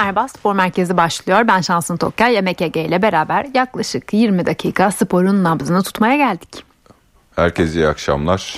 Merhaba 0.00 0.28
Spor 0.28 0.54
Merkezi 0.54 0.96
başlıyor. 0.96 1.48
Ben 1.48 1.60
Şansın 1.60 1.96
Tokkay, 1.96 2.34
Yemek 2.34 2.62
Ege 2.62 2.84
ile 2.84 3.02
beraber 3.02 3.46
yaklaşık 3.54 4.12
20 4.12 4.46
dakika 4.46 4.90
sporun 4.90 5.44
nabzını 5.44 5.82
tutmaya 5.82 6.16
geldik. 6.16 6.64
Herkese 7.36 7.80
iyi 7.80 7.88
akşamlar. 7.88 8.56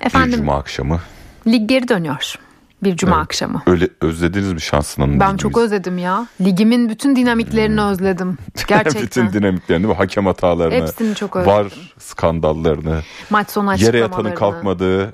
Efendim, 0.00 0.32
bir 0.32 0.36
cuma 0.36 0.58
akşamı. 0.58 1.00
Lig 1.46 1.68
geri 1.68 1.88
dönüyor. 1.88 2.34
Bir 2.82 2.96
cuma 2.96 3.16
evet. 3.16 3.24
akşamı. 3.24 3.62
Öyle 3.66 3.88
özlediniz 4.00 4.52
mi 4.52 4.60
Şansın 4.60 5.02
Hanım? 5.02 5.20
Ben 5.20 5.36
çok 5.36 5.58
özledim 5.58 5.98
ya. 5.98 6.26
Ligimin 6.40 6.88
bütün 6.88 7.16
dinamiklerini 7.16 7.80
hmm. 7.80 7.88
özledim. 7.88 8.38
Gerçekten. 8.68 9.02
bütün 9.02 9.32
dinamiklerini, 9.32 9.94
hakem 9.94 10.26
hatalarını. 10.26 10.74
Hepsini 10.74 11.14
çok 11.14 11.36
özledim. 11.36 11.58
Var 11.58 11.72
skandallarını. 11.98 13.00
Maç 13.30 13.50
sonu 13.50 13.74
Yere 13.76 13.98
yatanın 13.98 14.34
kalkmadığı, 14.34 15.12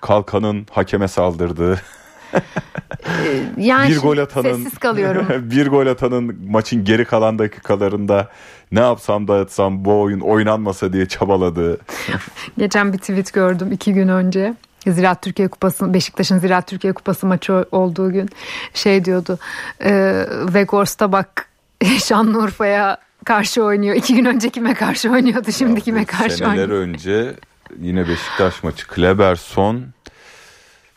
kalkanın 0.00 0.66
hakeme 0.70 1.08
saldırdığı. 1.08 1.80
Ee, 2.34 3.42
yani 3.56 3.90
bir 3.90 3.98
gol 3.98 4.18
atanın 4.18 4.54
sessiz 4.54 4.78
kalıyorum. 4.78 5.26
bir 5.50 5.66
gol 5.66 5.86
atanın 5.86 6.38
maçın 6.50 6.84
geri 6.84 7.04
kalan 7.04 7.38
dakikalarında 7.38 8.28
ne 8.72 8.80
yapsam 8.80 9.28
da 9.28 9.40
etsem 9.40 9.84
bu 9.84 10.00
oyun 10.00 10.20
oynanmasa 10.20 10.92
diye 10.92 11.06
çabaladı. 11.06 11.78
Geçen 12.58 12.92
bir 12.92 12.98
tweet 12.98 13.32
gördüm 13.32 13.72
iki 13.72 13.94
gün 13.94 14.08
önce. 14.08 14.54
Ziraat 14.86 15.22
Türkiye 15.22 15.48
Kupası 15.48 15.94
Beşiktaş'ın 15.94 16.38
Ziraat 16.38 16.66
Türkiye 16.66 16.92
Kupası 16.92 17.26
maçı 17.26 17.64
olduğu 17.72 18.12
gün 18.12 18.28
şey 18.74 19.04
diyordu. 19.04 19.38
E, 19.84 20.24
Vegors'ta 20.54 21.12
bak 21.12 21.48
Şanlıurfa'ya 22.04 22.98
karşı 23.24 23.62
oynuyor. 23.62 23.96
İki 23.96 24.14
gün 24.14 24.24
önce 24.24 24.50
kime 24.50 24.74
karşı 24.74 25.10
oynuyordu 25.10 25.52
şimdi 25.52 25.74
ya, 25.74 25.80
kime 25.80 26.04
karşı 26.04 26.36
seneler 26.36 26.68
oynuyor. 26.68 26.98
Seneler 26.98 27.20
önce 27.20 27.34
yine 27.80 28.08
Beşiktaş 28.08 28.62
maçı 28.62 28.86
Kleberson 28.86 29.84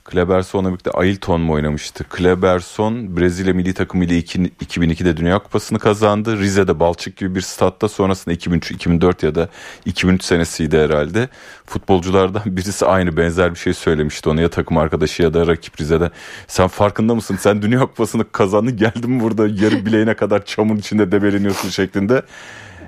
Kleberson'la 0.05 0.70
birlikte 0.70 0.91
Ailton 0.91 1.41
mu 1.41 1.54
oynamıştı? 1.54 2.04
Kleberson 2.04 3.18
Brezilya 3.18 3.54
milli 3.54 3.73
takımı 3.73 4.05
ile 4.05 4.20
2002'de 4.20 5.18
Dünya 5.18 5.39
Kupası'nı 5.39 5.80
kazandı. 5.80 6.39
Rize'de 6.39 6.80
Balçık 6.80 7.17
gibi 7.17 7.36
bir 7.36 7.42
statta 7.42 7.88
sonrasında 7.88 8.34
2003, 8.34 8.72
2004 8.72 9.23
ya 9.23 9.36
da 9.36 9.50
2003 9.86 10.23
senesiydi 10.23 10.78
herhalde. 10.78 11.30
Futbolculardan 11.66 12.42
birisi 12.45 12.86
aynı 12.86 13.17
benzer 13.17 13.53
bir 13.53 13.59
şey 13.59 13.73
söylemişti 13.73 14.30
ona 14.30 14.42
ya 14.42 14.50
takım 14.50 14.78
arkadaşı 14.78 15.23
ya 15.23 15.34
da 15.34 15.47
rakip 15.47 15.81
Rize'de. 15.81 16.12
Sen 16.47 16.67
farkında 16.67 17.16
mısın? 17.16 17.38
Sen 17.40 17.62
Dünya 17.62 17.80
Kupası'nı 17.80 18.31
kazandın 18.31 18.78
geldin 18.78 19.19
burada 19.19 19.47
yarı 19.47 19.86
bileğine 19.86 20.16
kadar 20.16 20.45
çamur 20.45 20.78
içinde 20.78 21.12
debeleniyorsun 21.12 21.69
şeklinde. 21.69 22.22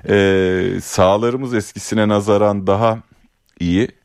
Ee, 0.08 0.80
sahalarımız 0.82 1.54
eskisine 1.54 2.08
nazaran 2.08 2.66
daha 2.66 2.98
iyi 3.60 3.97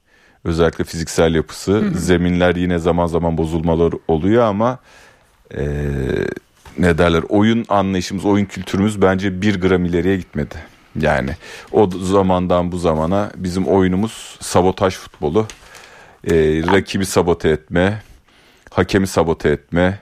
Özellikle 0.46 0.84
fiziksel 0.84 1.36
yapısı. 1.36 1.92
Zeminler 1.96 2.56
yine 2.56 2.80
zaman 2.80 3.06
zaman 3.06 3.38
bozulmalar 3.38 3.94
oluyor 4.08 4.44
ama 4.44 4.80
e, 5.58 5.66
ne 6.78 6.98
derler 6.98 7.24
oyun 7.30 7.66
anlayışımız, 7.70 8.26
oyun 8.26 8.46
kültürümüz 8.46 9.02
bence 9.02 9.42
bir 9.42 9.62
gram 9.62 9.86
ileriye 9.86 10.18
gitmedi. 10.18 10.56
Yani 11.00 11.30
o 11.72 11.90
zamandan 11.92 12.72
bu 12.72 12.78
zamana 12.78 13.32
bizim 13.36 13.68
oyunumuz 13.68 14.38
sabotaj 14.42 14.94
futbolu. 14.96 15.48
E, 16.28 16.34
rakibi 16.72 17.06
sabote 17.06 17.50
etme, 17.50 18.02
hakemi 18.70 19.08
sabote 19.08 19.50
etme, 19.50 20.00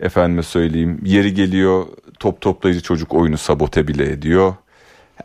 efendime 0.00 0.42
söyleyeyim 0.42 1.00
yeri 1.04 1.34
geliyor 1.34 1.86
top 2.18 2.40
toplayıcı 2.40 2.80
çocuk 2.82 3.14
oyunu 3.14 3.38
sabote 3.38 3.88
bile 3.88 4.12
ediyor 4.12 4.54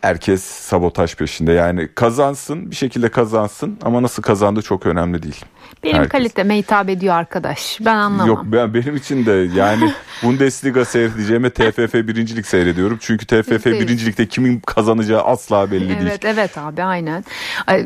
herkes 0.02 0.44
sabotaj 0.44 1.16
peşinde. 1.16 1.52
Yani 1.52 1.90
kazansın 1.96 2.72
bir 2.72 2.76
şekilde 2.76 3.10
kazansın 3.10 3.78
ama 3.82 4.02
nasıl 4.02 4.24
kazandığı 4.24 4.62
çok 4.62 4.86
önemli 4.86 5.24
değil. 5.24 5.46
Benim 5.84 5.96
herkes. 5.96 6.12
kaliteme 6.12 6.58
hitap 6.58 6.90
ediyor 6.90 7.16
arkadaş. 7.16 7.78
Ben 7.82 7.96
anlamam. 7.96 8.28
Yok 8.28 8.42
ben 8.46 8.74
benim 8.74 8.96
için 8.96 9.26
de 9.26 9.32
yani 9.56 9.94
Bundesliga 10.24 10.86
seyredeceğime 10.86 11.50
TFF 11.50 11.94
birincilik 11.94 12.48
seyrediyorum. 12.48 12.98
Çünkü 13.02 13.26
TFF 13.26 13.66
birincilikte 13.66 14.28
kimin 14.28 14.60
kazanacağı 14.60 15.22
asla 15.22 15.72
belli 15.72 15.86
evet, 15.86 16.00
değil. 16.00 16.12
Evet 16.12 16.26
evet 16.26 16.58
abi 16.58 16.84
aynen. 16.84 17.26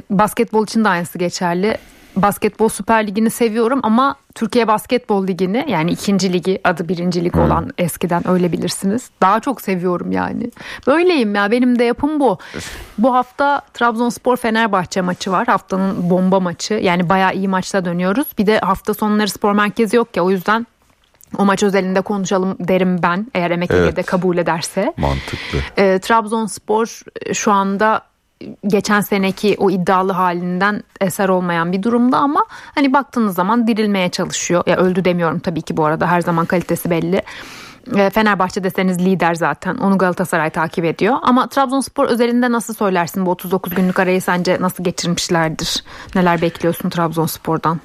Basketbol 0.10 0.64
için 0.64 0.84
de 0.84 0.90
aynısı 0.90 1.18
geçerli 1.18 1.78
basketbol 2.16 2.70
süper 2.70 3.08
ligini 3.08 3.30
seviyorum 3.30 3.80
ama 3.84 4.16
Türkiye 4.36 4.68
Basketbol 4.68 5.28
Ligi'ni 5.28 5.66
yani 5.68 5.92
ikinci 5.92 6.34
ligi 6.34 6.62
adı 6.64 6.90
birincilik 6.90 7.34
hmm. 7.34 7.42
olan 7.42 7.70
eskiden 7.78 8.28
öyle 8.28 8.52
bilirsiniz. 8.52 9.10
Daha 9.22 9.40
çok 9.40 9.62
seviyorum 9.62 10.12
yani. 10.12 10.52
Böyleyim 10.88 11.36
ya 11.36 11.52
benim 11.52 11.80
de 11.80 11.84
yapım 11.84 12.20
bu. 12.20 12.38
bu 12.98 13.14
hafta 13.14 13.62
Trabzonspor 13.74 14.38
Fenerbahçe 14.38 15.02
maçı 15.02 15.32
var. 15.32 15.48
Haftanın 15.48 16.10
bomba 16.10 16.40
maçı. 16.40 16.74
Yani 16.74 17.10
bayağı 17.10 17.34
iyi 17.34 17.48
maçta 17.48 17.86
dönüyoruz. 17.86 18.28
Bir 18.38 18.48
de 18.48 18.60
hafta 18.60 18.94
sonları 18.94 19.30
spor 19.30 19.54
merkezi 19.54 19.96
yok 19.96 20.18
ya 20.18 20.24
o 20.24 20.32
yüzden 20.32 20.68
o 21.38 21.46
maç 21.46 21.64
özelinde 21.64 22.02
konuşalım 22.02 22.58
derim 22.60 23.04
ben 23.04 23.28
eğer 23.34 23.52
Emek 23.52 23.72
evet. 23.72 23.96
de 23.96 24.04
kabul 24.04 24.38
ederse. 24.38 24.94
Mantıklı. 24.98 25.60
E, 25.78 26.00
Trabzonspor 26.00 27.02
şu 27.34 27.52
anda 27.52 28.02
geçen 28.68 29.02
seneki 29.02 29.56
o 29.60 29.72
iddialı 29.72 30.12
halinden 30.12 30.84
eser 31.02 31.30
olmayan 31.30 31.72
bir 31.72 31.84
durumda 31.84 32.18
ama 32.18 32.46
hani 32.50 32.94
baktığınız 32.94 33.36
zaman 33.36 33.68
dirilmeye 33.68 34.10
çalışıyor. 34.10 34.64
Ya 34.68 34.78
öldü 34.78 35.06
demiyorum 35.06 35.40
tabii 35.40 35.62
ki 35.62 35.78
bu 35.78 35.86
arada 35.86 36.08
her 36.08 36.22
zaman 36.22 36.46
kalitesi 36.46 36.90
belli. 36.90 37.22
Fenerbahçe 38.14 38.64
deseniz 38.64 39.00
lider 39.06 39.36
zaten. 39.36 39.78
Onu 39.78 39.98
Galatasaray 39.98 40.50
takip 40.50 40.86
ediyor. 40.86 41.16
Ama 41.22 41.48
Trabzonspor 41.48 42.06
özelinde 42.06 42.52
nasıl 42.52 42.74
söylersin 42.74 43.26
bu 43.26 43.32
39 43.32 43.76
günlük 43.76 44.00
arayı 44.00 44.22
sence 44.22 44.58
nasıl 44.62 44.84
geçirmişlerdir? 44.84 45.84
Neler 46.16 46.42
bekliyorsun 46.42 46.90
Trabzonspor'dan? 46.90 47.80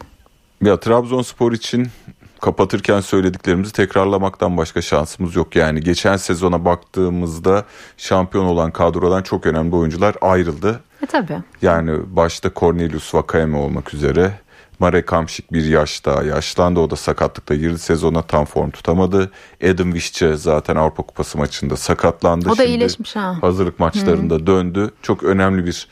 Ya 0.62 0.80
Trabzonspor 0.80 1.52
için 1.52 1.88
kapatırken 2.46 3.00
söylediklerimizi 3.00 3.72
tekrarlamaktan 3.72 4.56
başka 4.56 4.82
şansımız 4.82 5.36
yok. 5.36 5.56
Yani 5.56 5.80
geçen 5.80 6.16
sezona 6.16 6.64
baktığımızda 6.64 7.64
şampiyon 7.96 8.44
olan 8.44 8.70
kadrodan 8.70 9.22
çok 9.22 9.46
önemli 9.46 9.76
oyuncular 9.76 10.14
ayrıldı. 10.20 10.80
E 11.02 11.06
tabi. 11.06 11.38
Yani 11.62 12.16
başta 12.16 12.50
Cornelius 12.56 13.14
Vakayeme 13.14 13.58
olmak 13.58 13.94
üzere 13.94 14.32
Marek 14.78 15.12
Hamşik 15.12 15.52
bir 15.52 15.64
yaş 15.64 16.04
daha 16.04 16.22
yaşlandı. 16.22 16.80
O 16.80 16.90
da 16.90 16.96
sakatlıkta 16.96 17.54
girdi 17.54 17.78
sezona 17.78 18.22
tam 18.22 18.44
form 18.44 18.70
tutamadı. 18.70 19.30
Adam 19.64 19.92
Vişçe 19.92 20.36
zaten 20.36 20.76
Avrupa 20.76 21.02
Kupası 21.02 21.38
maçında 21.38 21.76
sakatlandı. 21.76 22.48
O 22.48 22.52
da 22.52 22.56
Şimdi 22.56 22.68
iyileşmiş 22.68 23.16
ha. 23.16 23.36
Hazırlık 23.40 23.80
maçlarında 23.80 24.36
hmm. 24.36 24.46
döndü. 24.46 24.90
Çok 25.02 25.22
önemli 25.22 25.66
bir 25.66 25.88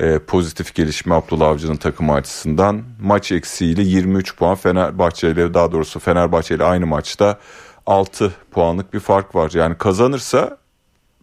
e, 0.00 0.18
pozitif 0.18 0.74
gelişme 0.74 1.14
Abdullah 1.14 1.48
Avcı'nın 1.48 1.76
takımı 1.76 2.12
açısından. 2.12 2.82
Maç 3.00 3.32
eksiğiyle 3.32 3.82
23 3.82 4.36
puan 4.36 4.54
Fenerbahçe 4.54 5.30
ile 5.30 5.54
daha 5.54 5.72
doğrusu 5.72 6.00
Fenerbahçe 6.00 6.54
ile 6.54 6.64
aynı 6.64 6.86
maçta 6.86 7.38
6 7.86 8.32
puanlık 8.50 8.94
bir 8.94 9.00
fark 9.00 9.34
var. 9.34 9.50
Yani 9.54 9.78
kazanırsa 9.78 10.58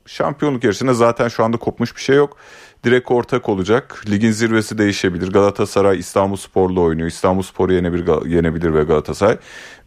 şampiyonluk 0.05 0.63
yarışına 0.63 0.93
zaten 0.93 1.27
şu 1.27 1.43
anda 1.43 1.57
kopmuş 1.57 1.95
bir 1.95 2.01
şey 2.01 2.15
yok. 2.15 2.37
Direkt 2.83 3.11
ortak 3.11 3.49
olacak. 3.49 4.03
Ligin 4.09 4.31
zirvesi 4.31 4.77
değişebilir. 4.77 5.31
Galatasaray 5.31 5.99
İstanbul 5.99 6.35
Spor'la 6.35 6.79
oynuyor. 6.81 7.07
İstanbul 7.07 7.41
Spor'u 7.41 7.73
yenebilir, 7.73 8.25
yenebilir 8.25 8.73
ve 8.73 8.83
Galatasaray. 8.83 9.37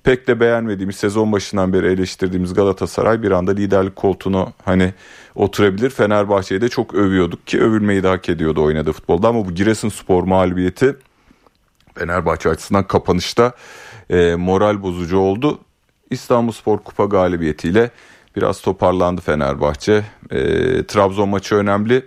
Pek 0.04 0.28
de 0.28 0.40
beğenmediğimiz 0.40 0.96
sezon 0.96 1.32
başından 1.32 1.72
beri 1.72 1.86
eleştirdiğimiz 1.86 2.54
Galatasaray 2.54 3.22
bir 3.22 3.30
anda 3.30 3.52
liderlik 3.52 3.96
koltuğunu 3.96 4.52
hani 4.64 4.94
oturabilir. 5.34 5.90
Fenerbahçe'yi 5.90 6.60
de 6.60 6.68
çok 6.68 6.94
övüyorduk 6.94 7.46
ki 7.46 7.60
övülmeyi 7.60 8.02
de 8.02 8.08
hak 8.08 8.28
ediyordu 8.28 8.62
oynadığı 8.62 8.92
futbolda 8.92 9.28
ama 9.28 9.46
bu 9.46 9.54
Giresun 9.54 9.88
Spor 9.88 10.24
mağlubiyeti 10.24 10.96
Fenerbahçe 11.94 12.48
açısından 12.48 12.86
kapanışta 12.86 13.52
e, 14.10 14.34
moral 14.34 14.82
bozucu 14.82 15.18
oldu. 15.18 15.58
İstanbul 16.10 16.52
Spor 16.52 16.78
Kupa 16.78 17.04
galibiyetiyle 17.04 17.90
biraz 18.36 18.60
toparlandı 18.60 19.20
Fenerbahçe. 19.20 20.04
E, 20.30 20.38
Trabzon 20.86 21.28
maçı 21.28 21.54
önemli. 21.54 22.06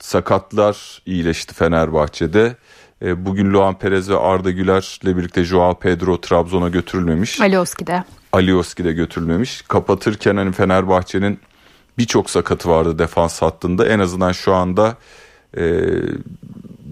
Sakatlar 0.00 1.02
iyileşti 1.06 1.54
Fenerbahçe'de. 1.54 2.56
E, 3.02 3.26
bugün 3.26 3.52
Luan 3.52 3.78
Perez 3.78 4.10
ve 4.10 4.18
Arda 4.18 4.50
Güler'le 4.50 5.16
birlikte 5.16 5.44
Joao 5.44 5.78
Pedro 5.78 6.20
Trabzon'a 6.20 6.68
götürülmemiş. 6.68 7.40
Alioski'de. 7.40 8.04
Alioski'de 8.32 8.92
götürülmemiş. 8.92 9.62
Kapatırken 9.62 10.36
hani 10.36 10.52
Fenerbahçe'nin 10.52 11.40
birçok 11.98 12.30
sakatı 12.30 12.68
vardı 12.68 12.98
defans 12.98 13.42
hattında. 13.42 13.86
En 13.86 13.98
azından 13.98 14.32
şu 14.32 14.54
anda 14.54 14.96
e, 15.56 15.84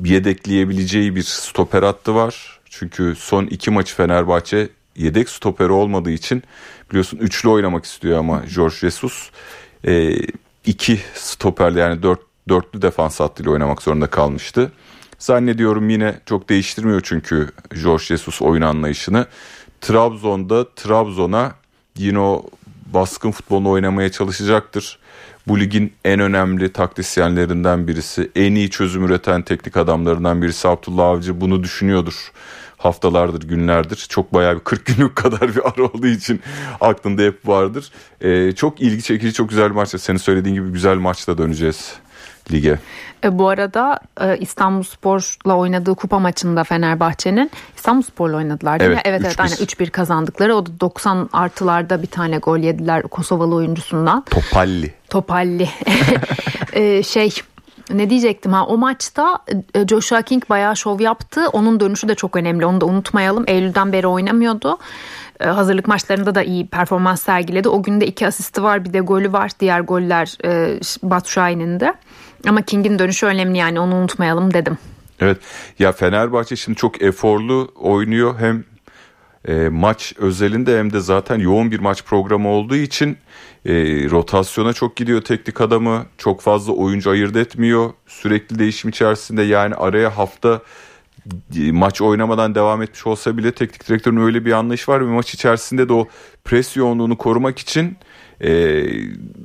yedekleyebileceği 0.04 1.16
bir 1.16 1.22
stoper 1.22 1.82
hattı 1.82 2.14
var. 2.14 2.60
Çünkü 2.70 3.14
son 3.18 3.46
iki 3.46 3.70
maçı 3.70 3.94
Fenerbahçe 3.94 4.68
yedek 4.96 5.28
stoperi 5.28 5.72
olmadığı 5.72 6.10
için 6.10 6.42
biliyorsun 6.90 7.18
üçlü 7.18 7.48
oynamak 7.48 7.84
istiyor 7.84 8.18
ama 8.18 8.42
George 8.54 8.74
Jesus 8.74 9.30
e, 9.84 10.16
iki 10.66 11.00
stoperle 11.14 11.80
yani 11.80 12.02
dört, 12.02 12.20
dörtlü 12.48 12.82
defans 12.82 13.20
hattıyla 13.20 13.52
oynamak 13.52 13.82
zorunda 13.82 14.06
kalmıştı. 14.06 14.72
Zannediyorum 15.18 15.90
yine 15.90 16.20
çok 16.26 16.48
değiştirmiyor 16.48 17.00
çünkü 17.04 17.50
George 17.82 18.04
Jesus 18.04 18.42
oyun 18.42 18.62
anlayışını. 18.62 19.26
Trabzon'da 19.80 20.74
Trabzon'a 20.74 21.54
yine 21.96 22.18
o 22.18 22.46
baskın 22.94 23.30
futbolunu 23.30 23.70
oynamaya 23.70 24.12
çalışacaktır. 24.12 24.98
Bu 25.48 25.60
ligin 25.60 25.92
en 26.04 26.20
önemli 26.20 26.72
taktisyenlerinden 26.72 27.88
birisi, 27.88 28.30
en 28.34 28.54
iyi 28.54 28.70
çözüm 28.70 29.04
üreten 29.04 29.42
teknik 29.42 29.76
adamlarından 29.76 30.42
birisi 30.42 30.68
Abdullah 30.68 31.04
Avcı 31.06 31.40
bunu 31.40 31.62
düşünüyordur. 31.62 32.32
haftalardır, 32.76 33.48
günlerdir. 33.48 34.06
Çok 34.08 34.34
bayağı 34.34 34.54
bir 34.54 34.60
40 34.60 34.86
günlük 34.96 35.16
kadar 35.16 35.56
bir 35.56 35.66
ara 35.66 35.82
olduğu 35.82 36.06
için 36.06 36.40
aklında 36.80 37.22
hep 37.22 37.48
vardır. 37.48 37.90
Ee, 38.20 38.52
çok 38.52 38.80
ilgi 38.80 39.02
çekici, 39.02 39.32
çok 39.32 39.48
güzel 39.48 39.70
bir 39.70 39.74
maçta. 39.74 39.98
Senin 39.98 40.18
söylediğin 40.18 40.54
gibi 40.54 40.72
güzel 40.72 40.96
maçla 40.96 41.38
döneceğiz 41.38 41.94
lige. 42.52 42.78
E, 43.24 43.38
bu 43.38 43.48
arada 43.48 43.98
e, 44.20 44.38
İstanbul 44.38 44.82
Spor'la 44.82 45.56
oynadığı 45.56 45.94
kupa 45.94 46.18
maçında 46.18 46.64
Fenerbahçe'nin 46.64 47.50
İstanbul 47.76 48.02
Spor'la 48.02 48.36
oynadılar 48.36 48.80
değil 48.80 48.90
evet, 48.90 49.04
mi? 49.04 49.10
Evet 49.10 49.22
evet 49.24 49.40
aynen 49.40 49.56
3-1 49.56 49.90
kazandıkları. 49.90 50.54
O 50.54 50.66
da 50.66 50.80
90 50.80 51.28
artılarda 51.32 52.02
bir 52.02 52.06
tane 52.06 52.38
gol 52.38 52.58
yediler 52.58 53.02
Kosovalı 53.02 53.54
oyuncusundan. 53.54 54.24
Topalli. 54.30 54.94
Topalli. 55.08 55.68
e, 56.72 57.02
şey 57.02 57.30
ne 57.90 58.10
diyecektim 58.10 58.52
ha 58.52 58.66
o 58.66 58.78
maçta 58.78 59.38
e, 59.74 59.86
Joshua 59.88 60.22
King 60.22 60.48
bayağı 60.48 60.76
şov 60.76 61.00
yaptı. 61.00 61.48
Onun 61.48 61.80
dönüşü 61.80 62.08
de 62.08 62.14
çok 62.14 62.36
önemli. 62.36 62.66
Onu 62.66 62.80
da 62.80 62.86
unutmayalım. 62.86 63.44
Eylül'den 63.46 63.92
beri 63.92 64.06
oynamıyordu. 64.06 64.78
E, 65.40 65.46
hazırlık 65.46 65.88
maçlarında 65.88 66.34
da 66.34 66.42
iyi 66.42 66.66
performans 66.66 67.22
sergiledi. 67.22 67.68
O 67.68 67.82
günde 67.82 68.06
iki 68.06 68.26
asisti 68.26 68.62
var 68.62 68.84
bir 68.84 68.92
de 68.92 69.00
golü 69.00 69.32
var. 69.32 69.50
Diğer 69.60 69.80
goller 69.80 70.38
e, 70.44 70.80
Batu 71.02 71.30
Şahin'in 71.30 71.80
de. 71.80 71.94
Ama 72.46 72.62
King'in 72.62 72.98
dönüşü 72.98 73.26
önemli 73.26 73.58
yani 73.58 73.80
onu 73.80 73.94
unutmayalım 73.94 74.54
dedim. 74.54 74.78
Evet. 75.20 75.38
Ya 75.78 75.92
Fenerbahçe 75.92 76.56
şimdi 76.56 76.78
çok 76.78 77.02
eforlu 77.02 77.72
oynuyor. 77.76 78.34
Hem 78.38 78.64
e, 79.48 79.68
maç 79.68 80.14
özelinde 80.18 80.78
hem 80.78 80.92
de 80.92 81.00
zaten 81.00 81.38
yoğun 81.38 81.70
bir 81.70 81.78
maç 81.78 82.04
programı 82.04 82.48
olduğu 82.48 82.76
için 82.76 83.18
e, 83.64 83.72
rotasyona 84.10 84.72
çok 84.72 84.96
gidiyor 84.96 85.22
teknik 85.22 85.60
adamı. 85.60 86.06
Çok 86.18 86.40
fazla 86.40 86.72
oyuncu 86.72 87.10
ayırt 87.10 87.36
etmiyor. 87.36 87.90
Sürekli 88.06 88.58
değişim 88.58 88.90
içerisinde. 88.90 89.42
Yani 89.42 89.74
araya 89.74 90.18
hafta 90.18 90.60
e, 91.56 91.72
maç 91.72 92.02
oynamadan 92.02 92.54
devam 92.54 92.82
etmiş 92.82 93.06
olsa 93.06 93.36
bile 93.36 93.52
teknik 93.52 93.88
direktörün 93.88 94.16
öyle 94.16 94.44
bir 94.44 94.52
anlayış 94.52 94.88
var 94.88 95.00
ve 95.00 95.10
maç 95.10 95.34
içerisinde 95.34 95.88
de 95.88 95.92
o 95.92 96.08
pres 96.44 96.76
yoğunluğunu 96.76 97.18
korumak 97.18 97.58
için 97.58 97.96
e, 98.44 98.84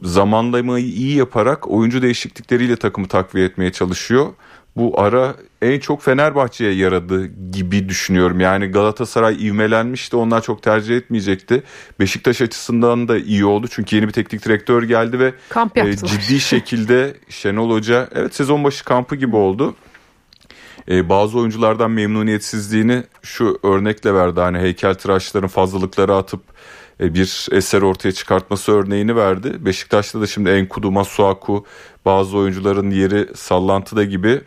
zamanlamayı 0.03 0.85
iyi 0.85 1.17
yaparak 1.17 1.67
oyuncu 1.71 2.01
değişiklikleriyle 2.01 2.75
takımı 2.75 3.07
takviye 3.07 3.45
etmeye 3.45 3.71
çalışıyor. 3.71 4.27
Bu 4.75 5.01
ara 5.01 5.35
en 5.61 5.79
çok 5.79 6.03
Fenerbahçe'ye 6.03 6.73
yaradı 6.73 7.25
gibi 7.51 7.89
düşünüyorum. 7.89 8.39
Yani 8.39 8.67
Galatasaray 8.67 9.47
ivmelenmişti 9.47 10.15
onlar 10.15 10.41
çok 10.41 10.63
tercih 10.63 10.97
etmeyecekti. 10.97 11.63
Beşiktaş 11.99 12.41
açısından 12.41 13.07
da 13.07 13.17
iyi 13.17 13.45
oldu 13.45 13.67
çünkü 13.71 13.95
yeni 13.95 14.07
bir 14.07 14.13
teknik 14.13 14.45
direktör 14.45 14.83
geldi 14.83 15.19
ve 15.19 15.33
Kamp 15.49 15.77
e, 15.77 15.97
ciddi 15.97 16.39
şekilde 16.39 17.13
Şenol 17.29 17.71
Hoca 17.71 18.09
evet 18.15 18.35
sezon 18.35 18.63
başı 18.63 18.85
kampı 18.85 19.15
gibi 19.15 19.35
oldu. 19.35 19.75
E, 20.89 21.09
bazı 21.09 21.37
oyunculardan 21.37 21.91
memnuniyetsizliğini 21.91 23.03
şu 23.21 23.59
örnekle 23.63 24.13
verdi. 24.13 24.39
Hani 24.39 24.59
heykel 24.59 24.93
tıraşların 24.93 25.49
fazlalıkları 25.49 26.15
atıp 26.15 26.41
bir 27.01 27.47
eser 27.51 27.81
ortaya 27.81 28.11
çıkartması 28.11 28.71
örneğini 28.71 29.15
verdi. 29.15 29.65
Beşiktaş'ta 29.65 30.21
da 30.21 30.27
şimdi 30.27 30.49
Enkudu, 30.49 30.91
Masuaku 30.91 31.65
bazı 32.05 32.37
oyuncuların 32.37 32.91
yeri 32.91 33.27
sallantıda 33.35 34.03
gibi 34.03 34.41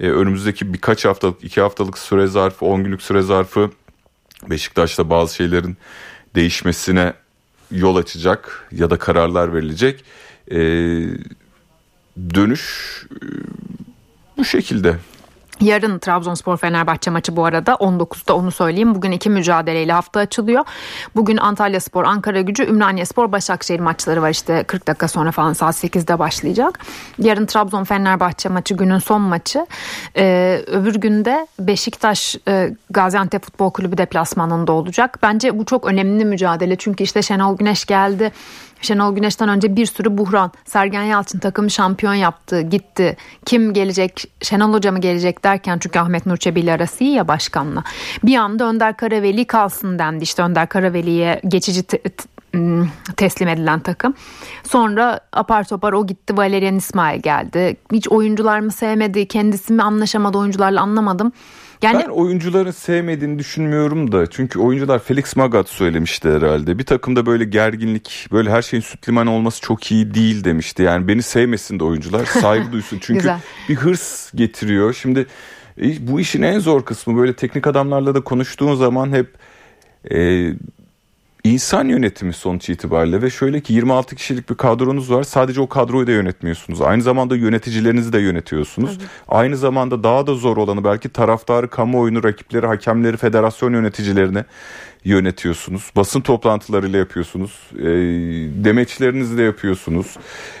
e, 0.00 0.08
önümüzdeki 0.08 0.72
birkaç 0.74 1.04
haftalık, 1.04 1.44
iki 1.44 1.60
haftalık 1.60 1.98
süre 1.98 2.26
zarfı, 2.26 2.66
on 2.66 2.84
günlük 2.84 3.02
süre 3.02 3.22
zarfı 3.22 3.70
Beşiktaş'ta 4.50 5.10
bazı 5.10 5.34
şeylerin 5.34 5.76
değişmesine 6.34 7.12
yol 7.70 7.96
açacak 7.96 8.68
ya 8.72 8.90
da 8.90 8.98
kararlar 8.98 9.54
verilecek. 9.54 10.04
E, 10.50 10.58
dönüş 12.34 12.96
e, 13.10 13.26
bu 14.36 14.44
şekilde. 14.44 14.96
Yarın 15.60 15.98
Trabzonspor 15.98 16.56
Fenerbahçe 16.56 17.10
maçı 17.10 17.36
bu 17.36 17.44
arada 17.44 17.72
19'da 17.72 18.36
onu 18.36 18.50
söyleyeyim. 18.50 18.94
Bugün 18.94 19.10
iki 19.10 19.30
mücadeleyle 19.30 19.92
hafta 19.92 20.20
açılıyor. 20.20 20.64
Bugün 21.16 21.36
Antalya 21.36 21.80
Spor, 21.80 22.04
Ankara 22.04 22.40
Gücü, 22.40 22.64
Ümraniye 22.64 23.04
Spor, 23.04 23.32
Başakşehir 23.32 23.80
maçları 23.80 24.22
var 24.22 24.30
işte 24.30 24.64
40 24.64 24.86
dakika 24.86 25.08
sonra 25.08 25.32
falan 25.32 25.52
saat 25.52 25.84
8'de 25.84 26.18
başlayacak. 26.18 26.78
Yarın 27.18 27.46
Trabzon 27.46 27.84
Fenerbahçe 27.84 28.48
maçı 28.48 28.74
günün 28.74 28.98
son 28.98 29.20
maçı. 29.20 29.66
Ee, 30.16 30.62
öbür 30.66 30.94
günde 30.94 31.46
Beşiktaş 31.58 32.36
e, 32.48 32.74
Gaziantep 32.90 33.44
Futbol 33.44 33.70
Kulübü 33.70 33.98
deplasmanında 33.98 34.72
olacak. 34.72 35.18
Bence 35.22 35.58
bu 35.58 35.64
çok 35.64 35.86
önemli 35.86 36.24
mücadele 36.24 36.76
çünkü 36.76 37.04
işte 37.04 37.22
Şenol 37.22 37.56
Güneş 37.56 37.84
geldi. 37.84 38.32
Şenol 38.82 39.14
Güneş'ten 39.14 39.48
önce 39.48 39.76
bir 39.76 39.86
sürü 39.86 40.18
buhran. 40.18 40.52
Sergen 40.64 41.02
Yalçın 41.02 41.38
takımı 41.38 41.70
şampiyon 41.70 42.14
yaptı, 42.14 42.60
gitti. 42.60 43.16
Kim 43.46 43.72
gelecek, 43.72 44.24
Şenol 44.42 44.72
Hoca 44.72 44.92
mı 44.92 45.00
gelecek 45.00 45.44
derken 45.44 45.78
çünkü 45.78 45.98
Ahmet 45.98 46.26
Nur 46.26 46.36
Çebi 46.36 46.60
ile 46.60 46.72
arası 46.72 47.04
iyi 47.04 47.12
ya 47.12 47.28
başkanla. 47.28 47.84
Bir 48.24 48.36
anda 48.36 48.64
Önder 48.64 48.96
Karaveli 48.96 49.44
kalsın 49.44 49.98
dendi. 49.98 50.24
İşte 50.24 50.42
Önder 50.42 50.68
Karaveli'ye 50.68 51.40
geçici 51.48 51.82
te- 51.82 52.02
teslim 53.16 53.48
edilen 53.48 53.80
takım. 53.80 54.14
Sonra 54.64 55.20
apar 55.32 55.64
topar 55.64 55.92
o 55.92 56.06
gitti 56.06 56.36
Valerian 56.36 56.76
İsmail 56.76 57.20
geldi. 57.20 57.76
Hiç 57.92 58.08
oyuncular 58.08 58.60
mı 58.60 58.72
sevmedi, 58.72 59.28
kendisi 59.28 59.72
mi 59.72 59.82
anlaşamadı 59.82 60.38
oyuncularla 60.38 60.80
anlamadım. 60.80 61.32
Yani... 61.82 62.04
Ben 62.04 62.10
oyuncuların 62.10 62.70
sevmediğini 62.70 63.38
düşünmüyorum 63.38 64.12
da 64.12 64.30
çünkü 64.30 64.58
oyuncular 64.58 64.98
Felix 64.98 65.36
Magath 65.36 65.68
söylemişti 65.68 66.28
herhalde. 66.30 66.78
Bir 66.78 66.86
takımda 66.86 67.26
böyle 67.26 67.44
gerginlik, 67.44 68.26
böyle 68.32 68.50
her 68.50 68.62
şeyin 68.62 68.82
süt 68.82 69.08
liman 69.08 69.26
olması 69.26 69.60
çok 69.60 69.92
iyi 69.92 70.14
değil 70.14 70.44
demişti. 70.44 70.82
Yani 70.82 71.08
beni 71.08 71.22
sevmesin 71.22 71.80
de 71.80 71.84
oyuncular, 71.84 72.24
saygı 72.40 72.72
duysun. 72.72 72.98
Çünkü 73.00 73.30
bir 73.68 73.76
hırs 73.76 74.32
getiriyor. 74.34 74.94
Şimdi 74.94 75.26
e, 75.82 76.06
bu 76.08 76.20
işin 76.20 76.42
en 76.42 76.58
zor 76.58 76.84
kısmı 76.84 77.16
böyle 77.16 77.36
teknik 77.36 77.66
adamlarla 77.66 78.14
da 78.14 78.20
konuştuğun 78.20 78.74
zaman 78.74 79.12
hep 79.12 79.34
e, 80.10 80.50
insan 81.44 81.88
yönetimi 81.88 82.32
sonuç 82.32 82.68
itibariyle 82.68 83.22
ve 83.22 83.30
şöyle 83.30 83.60
ki 83.60 83.72
26 83.72 84.16
kişilik 84.16 84.50
bir 84.50 84.54
kadronuz 84.54 85.10
var. 85.10 85.22
Sadece 85.22 85.60
o 85.60 85.68
kadroyu 85.68 86.06
da 86.06 86.10
yönetmiyorsunuz. 86.10 86.80
Aynı 86.80 87.02
zamanda 87.02 87.36
yöneticilerinizi 87.36 88.12
de 88.12 88.18
yönetiyorsunuz. 88.18 88.94
Tabii. 88.94 89.08
Aynı 89.28 89.56
zamanda 89.56 90.02
daha 90.02 90.26
da 90.26 90.34
zor 90.34 90.56
olanı 90.56 90.84
belki 90.84 91.08
taraftarı, 91.08 91.70
kamuoyunu, 91.70 92.24
rakipleri, 92.24 92.66
hakemleri, 92.66 93.16
federasyon 93.16 93.72
yöneticilerini 93.72 94.44
yönetiyorsunuz. 95.04 95.90
Basın 95.96 96.20
toplantılarıyla 96.20 96.98
yapıyorsunuz. 96.98 97.52
E, 97.78 97.84
demeçlerinizi 98.64 99.38
de 99.38 99.42
yapıyorsunuz. 99.42 100.16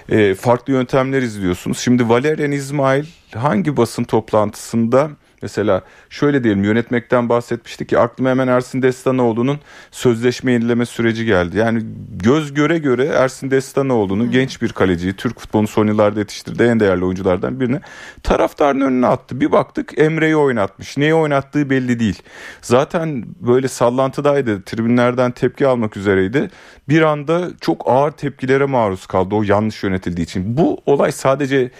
E, 0.08 0.34
farklı 0.34 0.72
yöntemler 0.72 1.22
izliyorsunuz. 1.22 1.78
Şimdi 1.78 2.08
Valerian 2.08 2.52
İsmail 2.52 3.04
hangi 3.34 3.76
basın 3.76 4.04
toplantısında 4.04 5.10
Mesela 5.42 5.82
şöyle 6.10 6.44
diyelim 6.44 6.64
yönetmekten 6.64 7.28
bahsetmiştik 7.28 7.88
ki 7.88 7.98
aklıma 7.98 8.30
hemen 8.30 8.48
Ersin 8.48 8.82
Destanoğlu'nun 8.82 9.58
sözleşme 9.90 10.52
yenileme 10.52 10.86
süreci 10.86 11.24
geldi. 11.24 11.58
Yani 11.58 11.82
göz 12.10 12.54
göre 12.54 12.78
göre 12.78 13.04
Ersin 13.04 13.50
Destanoğlu'nun 13.50 14.24
hmm. 14.24 14.30
genç 14.30 14.62
bir 14.62 14.72
kaleciyi 14.72 15.12
Türk 15.12 15.40
futbolunu 15.40 15.68
son 15.68 15.86
yıllarda 15.86 16.20
yetiştirdiği 16.20 16.68
en 16.68 16.80
değerli 16.80 17.04
oyunculardan 17.04 17.60
birini 17.60 17.80
taraftarın 18.22 18.80
önüne 18.80 19.06
attı. 19.06 19.40
Bir 19.40 19.52
baktık 19.52 19.98
Emre'yi 19.98 20.36
oynatmış. 20.36 20.96
Neyi 20.96 21.14
oynattığı 21.14 21.70
belli 21.70 22.00
değil. 22.00 22.22
Zaten 22.62 23.24
böyle 23.40 23.68
sallantıdaydı. 23.68 24.62
Tribünlerden 24.62 25.30
tepki 25.30 25.66
almak 25.66 25.96
üzereydi. 25.96 26.50
Bir 26.88 27.02
anda 27.02 27.48
çok 27.60 27.82
ağır 27.86 28.10
tepkilere 28.10 28.64
maruz 28.64 29.06
kaldı 29.06 29.34
o 29.34 29.42
yanlış 29.42 29.82
yönetildiği 29.82 30.24
için. 30.24 30.56
Bu 30.56 30.80
olay 30.86 31.12
sadece 31.12 31.70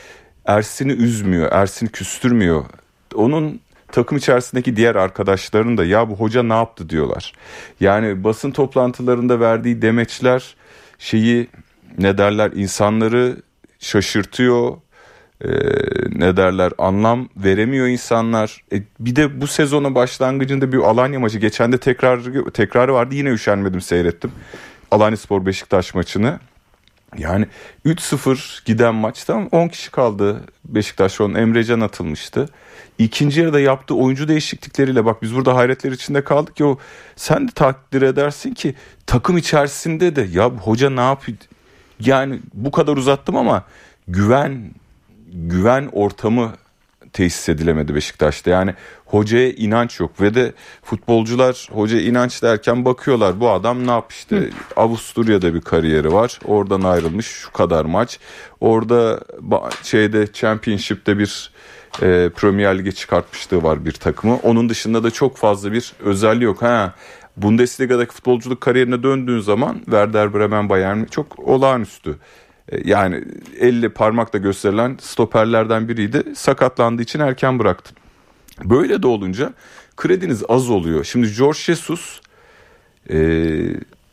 Ersin'i 0.46 0.92
üzmüyor, 0.92 1.52
Ersin'i 1.52 1.88
küstürmüyor 1.88 2.64
onun 3.14 3.60
takım 3.92 4.18
içerisindeki 4.18 4.76
diğer 4.76 4.94
arkadaşların 4.94 5.76
da 5.76 5.84
ya 5.84 6.10
bu 6.10 6.14
hoca 6.16 6.42
ne 6.42 6.52
yaptı 6.52 6.90
diyorlar. 6.90 7.32
Yani 7.80 8.24
basın 8.24 8.50
toplantılarında 8.50 9.40
verdiği 9.40 9.82
demeçler 9.82 10.56
şeyi 10.98 11.48
ne 11.98 12.18
derler 12.18 12.52
insanları 12.52 13.36
şaşırtıyor. 13.78 14.76
Ee, 15.44 15.48
ne 16.10 16.36
derler 16.36 16.72
anlam 16.78 17.28
veremiyor 17.36 17.86
insanlar. 17.86 18.64
E, 18.72 18.82
bir 19.00 19.16
de 19.16 19.40
bu 19.40 19.46
sezonun 19.46 19.94
başlangıcında 19.94 20.72
bir 20.72 20.78
Alanya 20.78 21.20
maçı 21.20 21.38
geçen 21.38 21.72
de 21.72 21.78
tekrar 21.78 22.20
tekrarı 22.54 22.94
vardı 22.94 23.14
yine 23.14 23.28
üşenmedim 23.28 23.80
seyrettim. 23.80 24.32
Alanya 24.90 25.16
Spor 25.16 25.46
Beşiktaş 25.46 25.94
maçını. 25.94 26.40
Yani 27.18 27.46
3-0 27.86 28.64
giden 28.64 28.94
maçtan 28.94 29.48
10 29.52 29.68
kişi 29.68 29.90
kaldı 29.90 30.40
Beşiktaş. 30.64 31.20
Onun 31.20 31.34
Emrecan 31.34 31.80
atılmıştı. 31.80 32.48
İkinci 32.98 33.40
yarıda 33.40 33.60
yaptığı 33.60 33.94
oyuncu 33.94 34.28
değişiklikleriyle 34.28 35.04
bak 35.04 35.22
biz 35.22 35.34
burada 35.34 35.56
hayretler 35.56 35.92
içinde 35.92 36.24
kaldık 36.24 36.56
ki 36.56 36.64
o 36.64 36.78
sen 37.16 37.48
de 37.48 37.52
takdir 37.52 38.02
edersin 38.02 38.54
ki 38.54 38.74
takım 39.06 39.36
içerisinde 39.36 40.16
de 40.16 40.28
ya 40.32 40.50
hoca 40.50 40.90
ne 40.90 41.00
yapıyor? 41.00 41.38
Yani 42.00 42.40
bu 42.54 42.70
kadar 42.70 42.96
uzattım 42.96 43.36
ama 43.36 43.64
güven 44.08 44.70
güven 45.32 45.88
ortamı 45.92 46.52
tesis 47.12 47.48
edilemedi 47.48 47.94
Beşiktaş'ta. 47.94 48.50
Yani 48.50 48.74
hocaya 49.06 49.50
inanç 49.50 50.00
yok 50.00 50.20
ve 50.20 50.34
de 50.34 50.52
futbolcular 50.82 51.68
hoca 51.72 52.00
inanç 52.00 52.42
derken 52.42 52.84
bakıyorlar 52.84 53.40
bu 53.40 53.50
adam 53.50 53.86
ne 53.86 53.90
yapmıştı? 53.90 54.50
Avusturya'da 54.76 55.54
bir 55.54 55.60
kariyeri 55.60 56.12
var. 56.12 56.38
Oradan 56.44 56.82
ayrılmış 56.82 57.26
şu 57.26 57.52
kadar 57.52 57.84
maç. 57.84 58.18
Orada 58.60 59.20
şeyde 59.82 60.32
Championship'te 60.32 61.18
bir 61.18 61.50
e, 62.02 62.30
Premier 62.36 62.78
Lig'e 62.78 62.92
çıkartmışlığı 62.92 63.62
var 63.62 63.84
bir 63.84 63.92
takımı. 63.92 64.36
Onun 64.36 64.68
dışında 64.68 65.04
da 65.04 65.10
çok 65.10 65.36
fazla 65.36 65.72
bir 65.72 65.92
özelliği 66.00 66.44
yok. 66.44 66.62
Ha, 66.62 66.94
Bundesliga'daki 67.36 68.12
futbolculuk 68.12 68.60
kariyerine 68.60 69.02
döndüğün 69.02 69.40
zaman 69.40 69.74
Werder 69.84 70.34
Bremen 70.34 70.68
Bayern 70.68 71.04
çok 71.04 71.38
olağanüstü. 71.38 72.18
E, 72.70 72.88
yani 72.88 73.24
elle 73.60 73.88
parmakla 73.88 74.38
gösterilen 74.38 74.98
stoperlerden 75.00 75.88
biriydi. 75.88 76.22
Sakatlandığı 76.34 77.02
için 77.02 77.20
erken 77.20 77.58
bıraktı. 77.58 77.94
Böyle 78.64 79.02
de 79.02 79.06
olunca 79.06 79.54
krediniz 79.96 80.42
az 80.48 80.70
oluyor. 80.70 81.04
Şimdi 81.04 81.36
George 81.36 81.58
Jesus 81.58 82.20
e, 83.10 83.16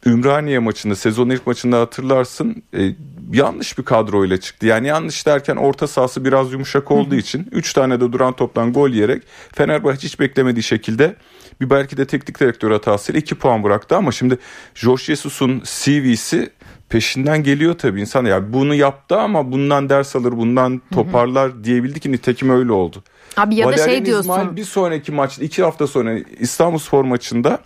Ümraniye 0.05 0.59
maçında 0.59 0.95
sezon 0.95 1.29
ilk 1.29 1.47
maçında 1.47 1.79
hatırlarsın 1.79 2.63
e, 2.77 2.95
yanlış 3.33 3.77
bir 3.77 3.83
kadroyla 3.83 4.37
çıktı. 4.37 4.65
Yani 4.65 4.87
yanlış 4.87 5.25
derken 5.25 5.55
orta 5.55 5.87
sahası 5.87 6.25
biraz 6.25 6.51
yumuşak 6.53 6.91
olduğu 6.91 7.15
için 7.15 7.47
3 7.51 7.73
tane 7.73 8.01
de 8.01 8.11
duran 8.11 8.35
toptan 8.35 8.73
gol 8.73 8.89
yiyerek 8.89 9.23
Fenerbahçe 9.55 10.07
hiç 10.07 10.19
beklemediği 10.19 10.63
şekilde 10.63 11.15
bir 11.61 11.69
belki 11.69 11.97
de 11.97 12.07
teknik 12.07 12.39
direktör 12.39 12.71
hatasıyla 12.71 13.19
2 13.19 13.35
puan 13.35 13.63
bıraktı 13.63 13.97
ama 13.97 14.11
şimdi 14.11 14.37
George 14.83 15.03
Jesus'un 15.03 15.61
CV'si 15.65 16.49
peşinden 16.89 17.43
geliyor 17.43 17.77
tabii 17.77 18.01
insan. 18.01 18.25
Ya 18.25 18.53
bunu 18.53 18.75
yaptı 18.75 19.19
ama 19.19 19.51
bundan 19.51 19.89
ders 19.89 20.15
alır, 20.15 20.31
bundan 20.31 20.81
toparlar 20.93 21.51
hı 21.51 21.55
hı. 21.55 21.63
diyebildi 21.63 21.99
ki 21.99 22.11
nitekim 22.11 22.49
öyle 22.49 22.71
oldu. 22.71 23.03
Abi 23.37 23.55
ya 23.55 23.67
Valerian 23.67 23.87
da 23.87 23.91
şey 23.91 24.05
diyorsun. 24.05 24.29
İsmail 24.31 24.55
bir 24.55 24.63
sonraki 24.63 25.11
maçta 25.11 25.43
iki 25.43 25.63
hafta 25.63 25.87
sonra 25.87 26.17
İstanbul 26.39 26.77
Spor 26.77 27.03
maçında 27.03 27.59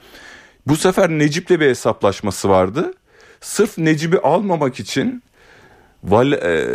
bu 0.67 0.75
sefer 0.75 1.09
Necip'le 1.09 1.49
bir 1.49 1.69
hesaplaşması 1.69 2.49
vardı. 2.49 2.93
Sırf 3.41 3.77
Necip'i 3.77 4.19
almamak 4.19 4.79
için 4.79 5.23
Val, 6.03 6.31
e, 6.31 6.67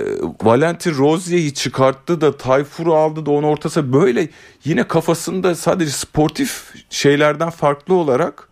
Valentin 0.42 0.98
Rozier'i 0.98 1.54
çıkarttı 1.54 2.20
da 2.20 2.36
Tayfur'u 2.36 2.94
aldı 2.94 3.26
da 3.26 3.30
onu 3.30 3.46
ortası 3.46 3.92
böyle 3.92 4.28
yine 4.64 4.88
kafasında 4.88 5.54
sadece 5.54 5.90
sportif 5.90 6.74
şeylerden 6.90 7.50
farklı 7.50 7.94
olarak 7.94 8.48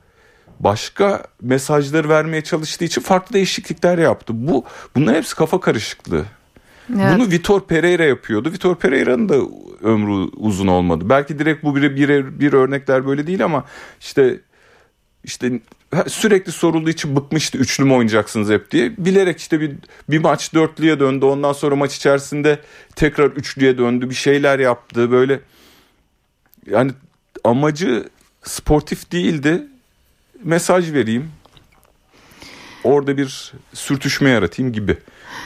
başka 0.61 1.25
mesajları 1.43 2.09
vermeye 2.09 2.45
çalıştığı 2.45 2.85
için 2.85 3.01
farklı 3.01 3.35
değişiklikler 3.35 3.99
yaptı. 3.99 4.33
Bu 4.37 4.65
bunların 4.97 5.17
hepsi 5.17 5.37
kafa 5.37 5.61
karışıklığı. 5.61 6.25
Evet. 6.91 7.15
Bunu 7.15 7.31
Vitor 7.31 7.61
Pereira 7.61 8.05
yapıyordu. 8.05 8.53
Vitor 8.53 8.75
Pereira'nın 8.75 9.29
da 9.29 9.35
ömrü 9.83 10.31
uzun 10.37 10.67
olmadı. 10.67 11.09
Belki 11.09 11.39
direkt 11.39 11.65
bu 11.65 11.77
bir, 11.77 11.97
bir, 11.97 12.41
bir 12.41 12.53
örnekler 12.53 13.07
böyle 13.07 13.27
değil 13.27 13.45
ama 13.45 13.65
işte 14.01 14.41
işte 15.25 15.61
sürekli 16.07 16.53
sorulduğu 16.53 16.91
için 16.91 17.17
bıkmıştı 17.17 17.59
üçlü 17.59 17.85
mü 17.85 17.93
oynayacaksınız 17.93 18.51
hep 18.51 18.71
diye. 18.71 18.93
Bilerek 18.99 19.39
işte 19.39 19.61
bir, 19.61 19.73
bir 20.11 20.19
maç 20.19 20.55
dörtlüye 20.55 21.01
döndü. 21.01 21.25
Ondan 21.25 21.53
sonra 21.53 21.77
maç 21.77 21.97
içerisinde 21.97 22.59
tekrar 22.97 23.31
üçlüye 23.31 23.79
döndü. 23.79 24.11
Bir 24.11 24.15
şeyler 24.15 24.59
yaptı 24.59 25.11
böyle. 25.11 25.41
Yani 26.67 26.93
amacı 27.45 28.09
sportif 28.43 29.13
değildi. 29.13 29.63
Mesaj 30.45 30.93
vereyim. 30.93 31.33
Orada 32.85 33.17
bir 33.17 33.53
sürtüşme 33.75 34.31
yaratayım 34.31 34.73
gibi 34.73 34.97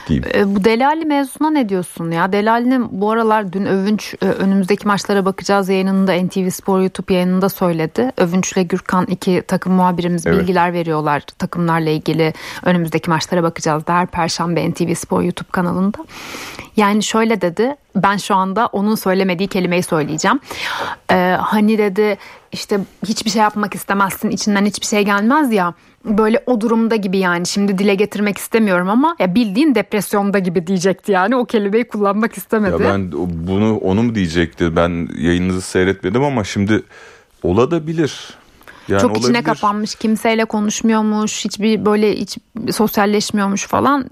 diyeyim. 0.07 0.25
E, 0.33 0.55
bu 0.55 0.63
Delali 0.63 1.05
mevzuna 1.05 1.49
ne 1.49 1.69
diyorsun 1.69 2.11
ya? 2.11 2.31
Delali'nin 2.31 3.01
bu 3.01 3.11
aralar 3.11 3.53
dün 3.53 3.65
Övünç 3.65 4.15
e, 4.21 4.25
önümüzdeki 4.25 4.87
maçlara 4.87 5.25
bakacağız 5.25 5.69
yayınında 5.69 6.13
NTV 6.13 6.49
Spor 6.49 6.79
YouTube 6.79 7.13
yayınında 7.13 7.49
söyledi. 7.49 8.11
Övünç'le 8.17 8.69
Gürkan 8.69 9.05
iki 9.05 9.43
takım 9.47 9.73
muhabirimiz 9.73 10.27
evet. 10.27 10.39
bilgiler 10.39 10.73
veriyorlar 10.73 11.19
takımlarla 11.19 11.89
ilgili. 11.89 12.33
Önümüzdeki 12.63 13.09
maçlara 13.09 13.43
bakacağız 13.43 13.87
da 13.87 13.93
her 13.93 14.07
perşembe 14.07 14.69
NTV 14.69 14.93
Spor 14.93 15.21
YouTube 15.21 15.49
kanalında. 15.51 15.97
Yani 16.77 17.03
şöyle 17.03 17.41
dedi 17.41 17.75
ben 17.95 18.17
şu 18.17 18.35
anda 18.35 18.65
onun 18.67 18.95
söylemediği 18.95 19.47
kelimeyi 19.47 19.83
söyleyeceğim. 19.83 20.39
Ee, 21.11 21.37
hani 21.41 21.77
dedi 21.77 22.17
işte 22.51 22.79
hiçbir 23.05 23.29
şey 23.31 23.41
yapmak 23.41 23.75
istemezsin 23.75 24.29
içinden 24.29 24.65
hiçbir 24.65 24.85
şey 24.85 25.05
gelmez 25.05 25.53
ya 25.53 25.73
böyle 26.05 26.43
o 26.45 26.61
durumda 26.61 26.95
gibi 26.95 27.17
yani 27.17 27.47
şimdi 27.47 27.77
dile 27.77 27.95
getirmek 27.95 28.37
istemiyorum 28.37 28.89
ama 28.89 29.15
ya 29.19 29.35
bildiğin 29.35 29.75
depresyonda 29.79 30.39
gibi 30.39 30.67
diyecekti 30.67 31.11
yani 31.11 31.35
o 31.35 31.45
kelimeyi 31.45 31.87
kullanmak 31.87 32.37
istemedi. 32.37 32.83
Ya 32.83 32.89
ben 32.93 33.11
bunu 33.47 33.77
onu 33.77 34.03
mu 34.03 34.15
diyecekti 34.15 34.75
ben 34.75 35.09
yayınınızı 35.17 35.61
seyretmedim 35.61 36.23
ama 36.23 36.43
şimdi 36.43 36.83
olabilir 37.43 38.39
yani 38.89 39.01
Çok 39.01 39.11
olabilir. 39.11 39.23
içine 39.23 39.43
kapanmış, 39.43 39.95
kimseyle 39.95 40.45
konuşmuyormuş, 40.45 41.45
hiçbir 41.45 41.85
böyle 41.85 42.15
hiç 42.15 42.37
sosyalleşmiyormuş 42.71 43.67
falan. 43.67 44.09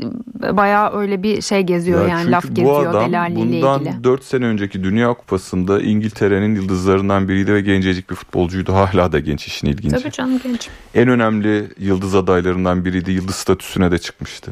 Bayağı 0.52 0.94
öyle 0.98 1.24
bir 1.24 1.42
şey 1.42 1.62
geziyor 1.62 2.02
ya 2.02 2.08
yani 2.08 2.32
laf 2.32 2.48
geziyor 2.48 2.86
bu 2.86 2.90
adam 2.90 3.12
Delali 3.12 3.34
ile 3.34 3.40
bundan 3.40 3.82
ilgili. 3.82 4.04
4 4.04 4.24
sene 4.24 4.46
önceki 4.46 4.84
Dünya 4.84 5.14
Kupası'nda 5.14 5.82
İngiltere'nin 5.82 6.56
yıldızlarından 6.56 7.28
biriydi 7.28 7.54
ve 7.54 7.62
gencecik 7.62 8.10
bir 8.10 8.16
futbolcuydu. 8.16 8.74
Hala 8.74 9.12
da 9.12 9.20
genç 9.20 9.48
işin 9.48 9.68
ilginci. 9.68 9.96
Tabii 9.96 10.12
canım 10.12 10.40
genç. 10.44 10.70
En 10.96 11.08
önemli 11.08 11.68
yıldız 11.80 12.16
adaylarından 12.16 12.86
biriydi. 12.86 13.12
Yıldız 13.12 13.36
statüsüne 13.36 13.92
de 13.92 13.98
çıkmıştı. 13.98 14.52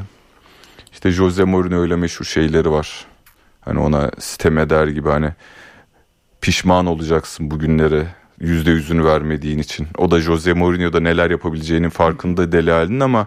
İşte 0.96 1.10
Jose 1.10 1.44
Mourinho 1.44 1.80
öyle 1.80 1.96
meşhur 1.96 2.24
şeyleri 2.24 2.70
var. 2.70 3.06
Hani 3.60 3.78
ona 3.78 4.10
sitem 4.18 4.58
eder 4.58 4.86
gibi 4.86 5.08
hani 5.08 5.30
pişman 6.40 6.86
olacaksın 6.86 7.50
bugünlere 7.50 8.06
yüzde 8.40 8.70
yüzünü 8.70 9.04
vermediğin 9.04 9.58
için. 9.58 9.86
O 9.98 10.10
da 10.10 10.20
Jose 10.20 10.52
Mourinho'da 10.52 11.00
neler 11.00 11.30
yapabileceğinin 11.30 11.88
farkında 11.88 12.52
Deli 12.52 12.72
Ali'nin 12.72 13.00
ama 13.00 13.26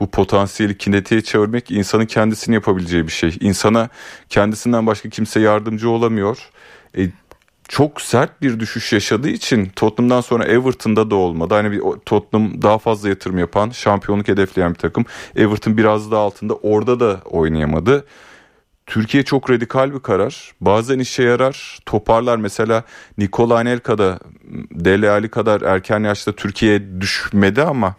bu 0.00 0.10
potansiyeli 0.10 0.78
kinetiğe 0.78 1.20
çevirmek 1.20 1.70
insanın 1.70 2.06
kendisini 2.06 2.54
yapabileceği 2.54 3.06
bir 3.06 3.12
şey. 3.12 3.36
İnsana 3.40 3.88
kendisinden 4.28 4.86
başka 4.86 5.08
kimse 5.08 5.40
yardımcı 5.40 5.90
olamıyor. 5.90 6.50
E, 6.98 7.08
çok 7.70 8.00
sert 8.00 8.42
bir 8.42 8.60
düşüş 8.60 8.92
yaşadığı 8.92 9.28
için 9.28 9.66
Tottenham'dan 9.76 10.20
sonra 10.20 10.44
Everton'da 10.44 11.10
da 11.10 11.14
olmadı. 11.14 11.54
Hani 11.54 11.70
bir 11.72 11.80
Tottenham 12.06 12.62
daha 12.62 12.78
fazla 12.78 13.08
yatırım 13.08 13.38
yapan, 13.38 13.70
şampiyonluk 13.70 14.28
hedefleyen 14.28 14.74
bir 14.74 14.78
takım. 14.78 15.04
Everton 15.36 15.76
biraz 15.76 16.10
daha 16.10 16.20
altında. 16.20 16.54
Orada 16.54 17.00
da 17.00 17.20
oynayamadı. 17.24 18.06
Türkiye 18.86 19.22
çok 19.22 19.50
radikal 19.50 19.94
bir 19.94 20.00
karar. 20.00 20.52
Bazen 20.60 20.98
işe 20.98 21.22
yarar, 21.22 21.78
toparlar. 21.86 22.36
Mesela 22.36 22.84
Nikola 23.18 23.56
Anelka 23.56 23.98
da 23.98 24.18
Dele 24.70 25.10
Ali 25.10 25.28
kadar 25.28 25.60
erken 25.60 26.00
yaşta 26.00 26.32
Türkiye'ye 26.32 27.00
düşmedi 27.00 27.62
ama 27.62 27.94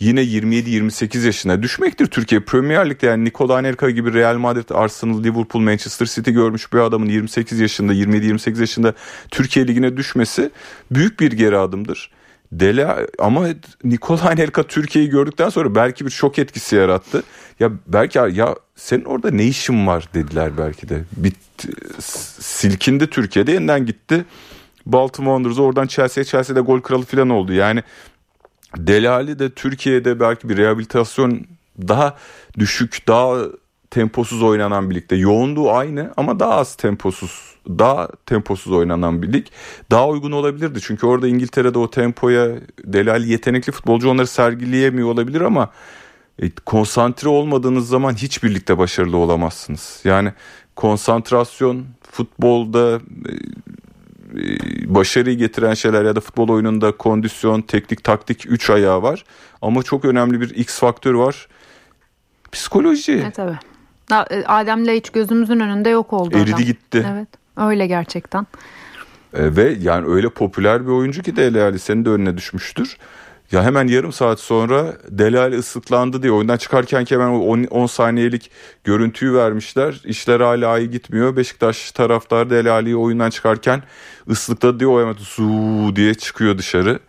yine 0.00 0.20
27-28 0.22 1.26
yaşına 1.26 1.62
düşmektir 1.62 2.06
Türkiye. 2.06 2.40
Premier 2.40 2.90
Lig'de 2.90 3.06
yani 3.06 3.24
Nikola 3.24 3.54
Anelka 3.54 3.90
gibi 3.90 4.14
Real 4.14 4.36
Madrid, 4.36 4.70
Arsenal, 4.70 5.24
Liverpool, 5.24 5.62
Manchester 5.62 6.06
City 6.06 6.30
görmüş 6.30 6.72
bir 6.72 6.78
adamın 6.78 7.06
28 7.06 7.60
yaşında, 7.60 7.94
27-28 7.94 8.60
yaşında 8.60 8.94
Türkiye 9.30 9.66
Ligi'ne 9.68 9.96
düşmesi 9.96 10.50
büyük 10.90 11.20
bir 11.20 11.32
geri 11.32 11.58
adımdır. 11.58 12.10
Dele 12.52 13.06
ama 13.18 13.46
Nikola 13.84 14.28
Anelka 14.28 14.62
Türkiye'yi 14.62 15.10
gördükten 15.10 15.48
sonra 15.48 15.74
belki 15.74 16.06
bir 16.06 16.10
şok 16.10 16.38
etkisi 16.38 16.76
yarattı. 16.76 17.22
Ya 17.60 17.70
belki 17.86 18.18
ya 18.18 18.54
senin 18.76 19.04
orada 19.04 19.30
ne 19.30 19.44
işin 19.44 19.86
var 19.86 20.08
dediler 20.14 20.58
belki 20.58 20.88
de. 20.88 21.04
Bit, 21.16 21.36
silkindi 22.38 23.06
Türkiye'de 23.06 23.52
yeniden 23.52 23.86
gitti. 23.86 24.24
Baltimore 24.86 25.36
Wanderers 25.36 25.58
oradan 25.58 25.86
Chelsea'ye 25.86 26.24
Chelsea'de 26.24 26.60
gol 26.60 26.80
kralı 26.80 27.04
falan 27.04 27.30
oldu. 27.30 27.52
Yani 27.52 27.82
Delali 28.76 29.38
de 29.38 29.50
Türkiye'de 29.50 30.20
belki 30.20 30.48
bir 30.48 30.56
rehabilitasyon 30.56 31.46
daha 31.88 32.16
düşük, 32.58 33.08
daha 33.08 33.36
temposuz 33.90 34.42
oynanan 34.42 34.90
birlikte. 34.90 35.16
Yoğunluğu 35.16 35.72
aynı 35.72 36.12
ama 36.16 36.40
daha 36.40 36.54
az 36.54 36.74
temposuz, 36.74 37.54
daha 37.68 38.08
temposuz 38.26 38.72
oynanan 38.72 39.22
bir 39.22 39.32
lig 39.32 39.46
daha 39.90 40.08
uygun 40.08 40.32
olabilirdi. 40.32 40.80
Çünkü 40.82 41.06
orada 41.06 41.28
İngiltere'de 41.28 41.78
o 41.78 41.90
tempoya 41.90 42.48
Delali 42.84 43.30
yetenekli 43.30 43.72
futbolcu 43.72 44.10
onları 44.10 44.26
sergileyemiyor 44.26 45.08
olabilir 45.08 45.40
ama 45.40 45.70
e, 46.42 46.50
konsantre 46.50 47.28
olmadığınız 47.28 47.88
zaman 47.88 48.14
hiç 48.14 48.42
birlikte 48.42 48.78
başarılı 48.78 49.16
olamazsınız. 49.16 50.00
Yani 50.04 50.32
konsantrasyon 50.76 51.86
futbolda 52.10 52.96
e, 52.96 53.32
başarıyı 54.86 55.38
getiren 55.38 55.74
şeyler 55.74 56.04
ya 56.04 56.16
da 56.16 56.20
futbol 56.20 56.48
oyununda 56.48 56.92
kondisyon, 56.92 57.62
teknik, 57.62 58.04
taktik 58.04 58.44
3 58.48 58.70
ayağı 58.70 59.02
var. 59.02 59.24
Ama 59.62 59.82
çok 59.82 60.04
önemli 60.04 60.40
bir 60.40 60.50
X 60.50 60.78
faktör 60.78 61.14
var. 61.14 61.48
Psikoloji. 62.52 63.20
Evet 63.22 63.34
tabii. 63.34 63.58
E, 64.30 64.44
Adem'le 64.44 64.88
hiç 64.88 65.10
gözümüzün 65.10 65.60
önünde 65.60 65.88
yok 65.88 66.12
oldu 66.12 66.36
Eridi 66.36 66.54
adam. 66.54 66.64
gitti. 66.64 67.06
Evet 67.12 67.28
öyle 67.56 67.86
gerçekten. 67.86 68.46
E, 69.34 69.56
ve 69.56 69.76
yani 69.80 70.06
öyle 70.06 70.28
popüler 70.28 70.86
bir 70.86 70.92
oyuncu 70.92 71.22
ki 71.22 71.36
Dele 71.36 71.62
Alli 71.62 71.78
senin 71.78 72.04
de 72.04 72.10
önüne 72.10 72.36
düşmüştür. 72.36 72.96
Ya 73.52 73.64
hemen 73.64 73.86
yarım 73.86 74.12
saat 74.12 74.40
sonra 74.40 74.96
Delal 75.08 75.52
ıslıklandı 75.52 76.22
diye 76.22 76.32
oyundan 76.32 76.56
çıkarken 76.56 77.06
hemen 77.08 77.28
10 77.70 77.86
saniyelik 77.86 78.50
görüntüyü 78.84 79.34
vermişler. 79.34 80.00
İşler 80.04 80.40
hala 80.40 80.78
iyi 80.78 80.90
gitmiyor. 80.90 81.36
Beşiktaş 81.36 81.92
taraftar 81.92 82.50
Delali'yi 82.50 82.96
oyundan 82.96 83.30
çıkarken 83.30 83.82
ıslıkladı 84.30 84.80
diye 84.80 84.88
o 84.88 85.00
hemen 85.00 85.12
su 85.12 85.42
diye 85.96 86.14
çıkıyor 86.14 86.58
dışarı. 86.58 87.00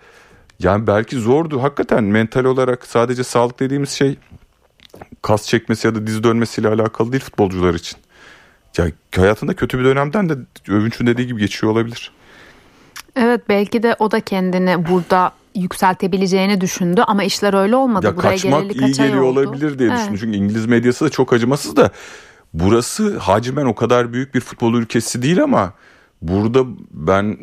Yani 0.60 0.88
belki 0.88 1.16
zordu 1.16 1.64
hakikaten 1.64 2.04
mental 2.04 2.46
olarak 2.46 2.88
sadece 2.88 3.24
sağlık 3.24 3.60
dediğimiz 3.60 3.90
şey 3.90 4.18
kas 5.22 5.48
çekmesi 5.48 5.88
ya 5.88 5.96
da 5.96 6.08
diz 6.08 6.24
dönmesiyle 6.24 6.68
alakalı 6.68 7.12
değil 7.12 7.24
futbolcular 7.24 7.74
için. 7.74 7.98
ya 8.78 8.86
hayatında 9.16 9.54
kötü 9.54 9.80
bir 9.80 9.84
dönemden 9.84 10.30
de 10.30 10.34
Övünç'ün 10.68 11.08
dediği 11.08 11.28
gibi 11.28 11.40
geçiyor 11.40 11.74
olabilir. 11.74 12.12
Evet 13.16 13.42
belki 13.50 13.84
de 13.84 13.96
o 14.00 14.12
da 14.12 14.20
kendini 14.20 14.88
burada 14.90 15.32
yükseltebileceğini 15.56 16.62
düşündü 16.62 17.02
ama 17.08 17.24
işler 17.24 17.54
öyle 17.54 17.76
olmadı. 17.76 18.06
Ya 18.06 18.18
Buraya 18.18 18.30
kaçmak 18.30 18.76
iyi 18.76 18.92
geliyor 18.92 19.22
oldu? 19.22 19.40
olabilir 19.40 19.80
diye 19.80 19.90
Evet. 19.90 20.00
düşündüm. 20.00 20.18
Çünkü 20.20 20.38
İngiliz 20.38 20.66
medyası 20.66 21.06
da 21.06 21.10
çok 21.10 21.34
acımasız 21.34 21.76
da 21.76 21.90
burası 22.54 23.18
hacmen 23.18 23.66
o 23.66 23.76
kadar 23.76 24.14
büyük 24.14 24.36
bir 24.36 24.40
futbol 24.40 24.74
ülkesi 24.74 25.22
değil 25.22 25.44
ama 25.44 25.74
burada 26.22 26.64
ben 26.92 27.38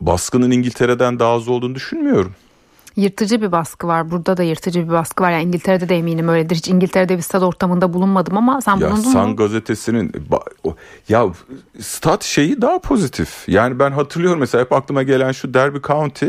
baskının 0.00 0.50
İngiltere'den 0.50 1.18
daha 1.18 1.32
az 1.32 1.48
olduğunu 1.48 1.74
düşünmüyorum. 1.74 2.32
Yırtıcı 2.96 3.42
bir 3.42 3.52
baskı 3.52 3.86
var. 3.86 4.10
Burada 4.10 4.36
da 4.36 4.42
yırtıcı 4.42 4.86
bir 4.88 4.92
baskı 4.92 5.22
var. 5.24 5.30
Yani 5.30 5.42
İngiltere'de 5.42 5.88
de 5.88 5.96
eminim 5.96 6.28
öyledir. 6.28 6.56
Hiç 6.56 6.68
İngiltere'de 6.68 7.16
bir 7.16 7.22
stad 7.22 7.42
ortamında 7.42 7.92
bulunmadım 7.92 8.36
ama 8.36 8.60
sen 8.60 8.76
Ya 8.76 8.90
bulundun 8.90 9.10
Sun 9.10 9.28
mu? 9.28 9.36
gazetesinin 9.36 10.08
ba- 10.30 10.42
o- 10.64 10.74
ya 11.08 11.26
stat 11.80 12.24
şeyi 12.24 12.62
daha 12.62 12.78
pozitif. 12.78 13.44
Yani 13.48 13.78
ben 13.78 13.90
hatırlıyorum 13.92 14.40
mesela 14.40 14.64
hep 14.64 14.72
aklıma 14.72 15.02
gelen 15.02 15.32
şu 15.32 15.54
Derby 15.54 15.78
County 15.86 16.26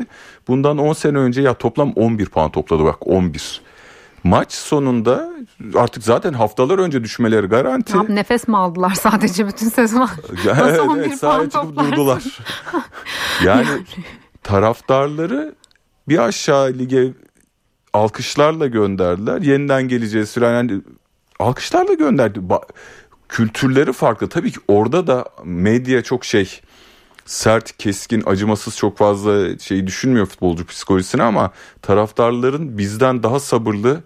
bundan 0.47 0.77
10 0.77 0.93
sene 0.93 1.17
önce 1.17 1.41
ya 1.41 1.53
toplam 1.53 1.91
11 1.93 2.25
puan 2.25 2.51
topladı 2.51 2.83
bak 2.83 3.07
11. 3.07 3.61
Maç 4.23 4.53
sonunda 4.53 5.29
artık 5.75 6.03
zaten 6.03 6.33
haftalar 6.33 6.79
önce 6.79 7.03
düşmeleri 7.03 7.47
garanti. 7.47 7.97
Yap- 7.97 8.09
nefes 8.09 8.47
mi 8.47 8.57
aldılar 8.57 8.89
sadece 9.01 9.47
bütün 9.47 9.69
sezon? 9.69 10.09
Ya 10.45 10.53
Nasıl 10.53 10.65
evet, 10.69 10.79
11 10.79 11.01
evet, 11.01 11.21
puan 11.21 11.49
toplarsın? 11.49 11.91
durdular. 11.91 12.23
yani 13.43 13.67
taraftarları 14.43 15.55
bir 16.07 16.17
aşağı 16.17 16.73
lige 16.73 17.13
alkışlarla 17.93 18.67
gönderdiler. 18.67 19.41
Yeniden 19.41 19.87
geleceğiz 19.87 20.33
filan. 20.33 20.53
Yani 20.53 20.81
alkışlarla 21.39 21.93
gönderdi. 21.93 22.39
Ba- 22.39 22.69
kültürleri 23.29 23.93
farklı. 23.93 24.29
Tabii 24.29 24.51
ki 24.51 24.59
orada 24.67 25.07
da 25.07 25.25
medya 25.43 26.03
çok 26.03 26.25
şey 26.25 26.61
sert, 27.25 27.77
keskin, 27.77 28.23
acımasız 28.25 28.77
çok 28.77 28.97
fazla 28.97 29.59
şey 29.59 29.87
düşünmüyor 29.87 30.25
futbolcu 30.25 30.65
psikolojisine 30.65 31.23
ama 31.23 31.51
taraftarların 31.81 32.77
bizden 32.77 33.23
daha 33.23 33.39
sabırlı 33.39 34.01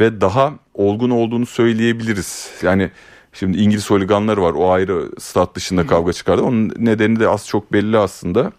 ve 0.00 0.20
daha 0.20 0.52
olgun 0.74 1.10
olduğunu 1.10 1.46
söyleyebiliriz. 1.46 2.50
Yani 2.62 2.90
şimdi 3.32 3.58
İngiliz 3.58 3.90
holiganları 3.90 4.42
var. 4.42 4.52
O 4.52 4.70
ayrı 4.70 5.10
stat 5.18 5.54
dışında 5.54 5.86
kavga 5.86 6.12
çıkardı. 6.12 6.42
Onun 6.42 6.72
nedeni 6.78 7.20
de 7.20 7.28
az 7.28 7.46
çok 7.46 7.72
belli 7.72 7.98
aslında. 7.98 8.52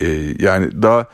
Ee, 0.00 0.06
yani 0.38 0.82
daha 0.82 1.06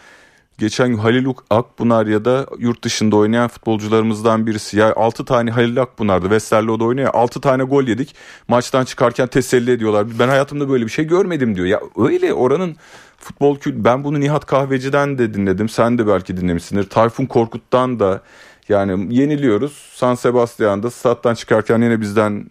geçen 0.59 0.88
gün 0.88 0.99
Halil 0.99 1.27
Akpınar 1.50 2.07
ya 2.07 2.25
da 2.25 2.47
yurt 2.59 2.85
dışında 2.85 3.17
oynayan 3.17 3.49
futbolcularımızdan 3.49 4.47
birisi. 4.47 4.79
Ya 4.79 4.95
6 4.97 5.25
tane 5.25 5.50
Halil 5.50 5.83
Akpınar'dı. 5.83 6.25
Westerlo'da 6.25 6.85
oynuyor. 6.85 7.11
6 7.15 7.41
tane 7.41 7.62
gol 7.62 7.85
yedik. 7.85 8.15
Maçtan 8.49 8.85
çıkarken 8.85 9.27
teselli 9.27 9.71
ediyorlar. 9.71 10.07
Ben 10.19 10.29
hayatımda 10.29 10.69
böyle 10.69 10.85
bir 10.85 10.91
şey 10.91 11.05
görmedim 11.05 11.57
diyor. 11.57 11.67
Ya 11.67 11.81
öyle 11.97 12.35
oranın 12.35 12.77
futbol 13.19 13.59
kültürü. 13.59 13.85
Ben 13.85 14.05
bunu 14.05 14.21
Nihat 14.21 14.47
Kahveci'den 14.47 15.19
de 15.19 15.35
dinledim. 15.35 15.69
Sen 15.69 15.99
de 15.99 16.07
belki 16.07 16.37
dinlemişsindir. 16.37 16.88
Tayfun 16.88 17.27
Korkut'tan 17.27 18.00
da 18.00 18.23
yani 18.69 19.15
yeniliyoruz. 19.15 19.73
San 19.95 20.15
Sebastian'da 20.15 20.91
stat'tan 20.91 21.35
çıkarken 21.35 21.83
yine 21.83 22.00
bizden 22.00 22.47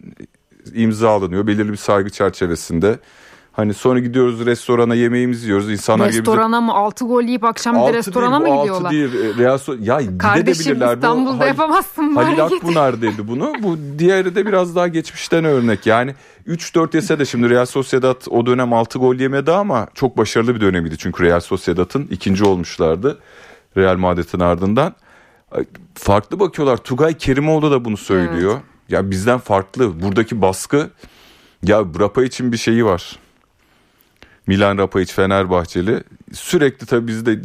imza 0.74 1.10
alınıyor. 1.10 1.46
Belirli 1.46 1.72
bir 1.72 1.76
saygı 1.76 2.10
çerçevesinde. 2.10 2.98
Hani 3.58 3.74
sonra 3.74 3.98
gidiyoruz 3.98 4.46
restorana 4.46 4.94
yemeğimizi 4.94 5.46
yiyoruz. 5.46 5.70
İnsanlar 5.70 6.04
gelip 6.04 6.12
bize- 6.12 6.32
Restorana 6.32 6.60
mı? 6.60 6.72
6 6.74 7.04
gol 7.04 7.22
yiyip 7.22 7.44
akşam 7.44 7.74
bir 7.76 7.80
Altı 7.80 7.92
restorana 7.94 8.40
değil, 8.44 8.50
bu 8.50 8.54
mı 8.54 8.60
altı 8.60 8.62
gidiyorlar? 8.84 8.92
değil. 8.92 9.38
E, 9.38 9.42
Real 9.44 9.58
So- 9.58 9.84
ya 9.84 10.18
Kardeşim. 10.18 10.82
İstanbul'da 10.82 11.38
Hal- 11.38 11.46
yapamazsın 11.46 12.16
bu 12.16 12.20
Halil. 12.20 12.44
Akpınar 12.44 13.02
dedi 13.02 13.28
bunu. 13.28 13.52
Bu 13.62 13.76
diğeri 13.98 14.34
de 14.34 14.46
biraz 14.46 14.76
daha 14.76 14.88
geçmişten 14.88 15.44
örnek. 15.44 15.86
Yani 15.86 16.14
3-4 16.46 16.94
yese 16.94 17.18
de 17.18 17.24
şimdi 17.24 17.50
Real 17.50 17.66
Sociedad 17.66 18.22
o 18.30 18.46
dönem 18.46 18.72
6 18.72 18.98
gol 18.98 19.14
yemedi 19.14 19.52
ama 19.52 19.86
çok 19.94 20.18
başarılı 20.18 20.54
bir 20.54 20.60
dönemiydi. 20.60 20.98
Çünkü 20.98 21.22
Real 21.22 21.40
Sociedad'ın 21.40 22.06
ikinci 22.10 22.44
olmuşlardı. 22.44 23.18
Real 23.76 23.96
Madrid'in 23.96 24.40
ardından. 24.40 24.94
Farklı 25.94 26.40
bakıyorlar. 26.40 26.76
Tugay 26.76 27.14
Kerimoğlu 27.14 27.70
da 27.70 27.84
bunu 27.84 27.96
söylüyor. 27.96 28.58
Ya 28.88 29.10
bizden 29.10 29.38
farklı. 29.38 30.02
Buradaki 30.02 30.42
baskı 30.42 30.90
ya 31.62 31.84
Rapa 32.00 32.22
için 32.24 32.52
bir 32.52 32.56
şeyi 32.56 32.84
var. 32.84 33.18
Milan 34.48 34.78
Rapayic 34.78 35.14
Fenerbahçeli. 35.14 36.02
Sürekli 36.32 36.86
tabii 36.86 37.06
bizde 37.06 37.38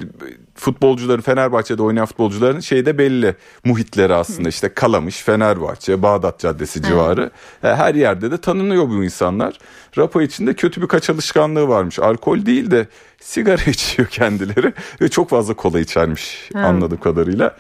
futbolcuların 0.56 1.22
Fenerbahçe'de 1.22 1.84
oynayan 1.84 2.06
futbolcuların 2.06 2.60
şeyde 2.60 2.98
belli 2.98 3.36
muhitleri 3.66 4.13
aslında 4.13 4.50
işte 4.50 4.74
Kalamış, 4.74 5.22
Fenerbahçe, 5.22 6.02
Bağdat 6.02 6.39
Caddesi 6.39 6.84
civarı. 6.84 7.32
E, 7.63 7.68
Her 7.68 7.96
yerde 7.96 8.32
de 8.32 8.38
tanınıyor 8.38 8.89
bu 8.89 9.04
insanlar. 9.04 9.58
Rapayic'in 9.98 10.48
de 10.48 10.54
kötü 10.54 10.82
bir 10.82 10.88
kaç 10.88 11.10
alışkanlığı 11.10 11.68
varmış. 11.68 12.00
Alkol 12.00 12.46
değil 12.46 12.72
de 12.72 12.88
sigara 13.22 13.63
içiyor 13.72 14.08
kendileri 14.08 14.74
ve 15.02 15.10
çok 15.10 15.30
fazla 15.30 15.54
kola 15.54 15.80
içermiş 15.80 16.50
anladığım 16.56 17.00
kadarıyla. 17.00 17.58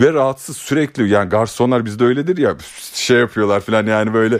Ve 0.00 0.12
rahatsız 0.12 0.56
sürekli 0.56 1.08
yani 1.08 1.28
garsonlar 1.28 1.84
bizde 1.84 2.04
öyledir 2.04 2.36
ya 2.36 2.56
şey 2.92 3.18
yapıyorlar 3.18 3.60
falan 3.60 3.86
yani 3.86 4.14
böyle 4.14 4.38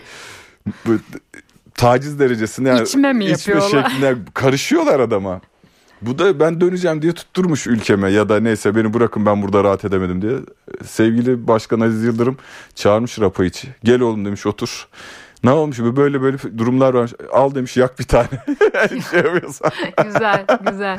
taciz 1.75 2.19
derecesinde 2.19 2.69
yani 2.69 2.83
İçme 2.83 3.13
mi 3.13 3.25
içme 3.25 3.55
yapıyorlar? 3.55 3.91
şekline 3.91 4.15
karışıyorlar 4.35 5.01
adama. 5.01 5.41
Bu 6.03 6.19
da 6.19 6.41
ben 6.41 6.61
döneceğim 6.61 7.03
diye 7.03 7.13
tutturmuş 7.13 7.67
ülkeme 7.67 8.11
ya 8.11 8.29
da 8.29 8.41
neyse 8.41 8.77
beni 8.77 8.95
bırakın 8.95 9.27
ben 9.27 9.43
burada 9.43 9.65
rahat 9.65 9.85
edemedim 9.85 10.23
diye. 10.23 10.33
Sevgili 10.87 11.49
Başkan 11.49 11.81
Aziz 11.81 12.05
Yıldırım 12.05 12.37
çağırmış 12.75 13.21
Rapayıç'ı. 13.21 13.67
Gel 13.85 14.01
oğlum 14.01 14.25
demiş 14.25 14.47
otur. 14.47 14.89
Ne 15.45 15.51
olmuş 15.51 15.79
böyle 15.79 16.23
böyle 16.23 16.37
durumlar 16.59 16.95
var. 16.95 17.11
Al 17.33 17.55
demiş 17.55 17.77
yak 17.77 17.99
bir 17.99 18.05
tane. 18.05 18.29
şey 19.11 19.21
yapıyorsan. 19.21 19.71
güzel 20.05 20.45
güzel. 20.71 20.99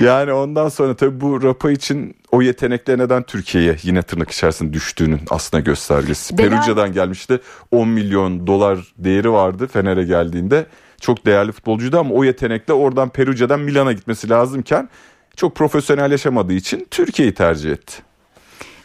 Yani 0.00 0.32
ondan 0.32 0.68
sonra 0.68 0.94
tabii 0.96 1.20
bu 1.20 1.42
Rapa 1.42 1.70
için 1.70 2.16
o 2.32 2.42
yetenekler 2.42 2.98
neden 2.98 3.22
Türkiye'ye 3.22 3.76
yine 3.82 4.02
tırnak 4.02 4.30
içerisinde 4.30 4.72
düştüğünün 4.72 5.20
aslında 5.30 5.60
göstergesi. 5.60 6.38
Delal- 6.38 6.50
Perugia'dan 6.50 6.92
gelmişti. 6.92 7.40
10 7.70 7.88
milyon 7.88 8.46
dolar 8.46 8.78
değeri 8.98 9.32
vardı 9.32 9.66
Fener'e 9.72 10.04
geldiğinde. 10.04 10.66
Çok 11.00 11.26
değerli 11.26 11.52
futbolcuydu 11.52 11.98
ama 11.98 12.14
o 12.14 12.24
yetenekle 12.24 12.72
oradan 12.72 13.08
Perugia'dan 13.08 13.60
Milan'a 13.60 13.92
gitmesi 13.92 14.28
lazımken 14.30 14.88
çok 15.36 15.56
profesyonel 15.56 16.10
yaşamadığı 16.10 16.52
için 16.52 16.86
Türkiye'yi 16.90 17.34
tercih 17.34 17.72
etti. 17.72 17.94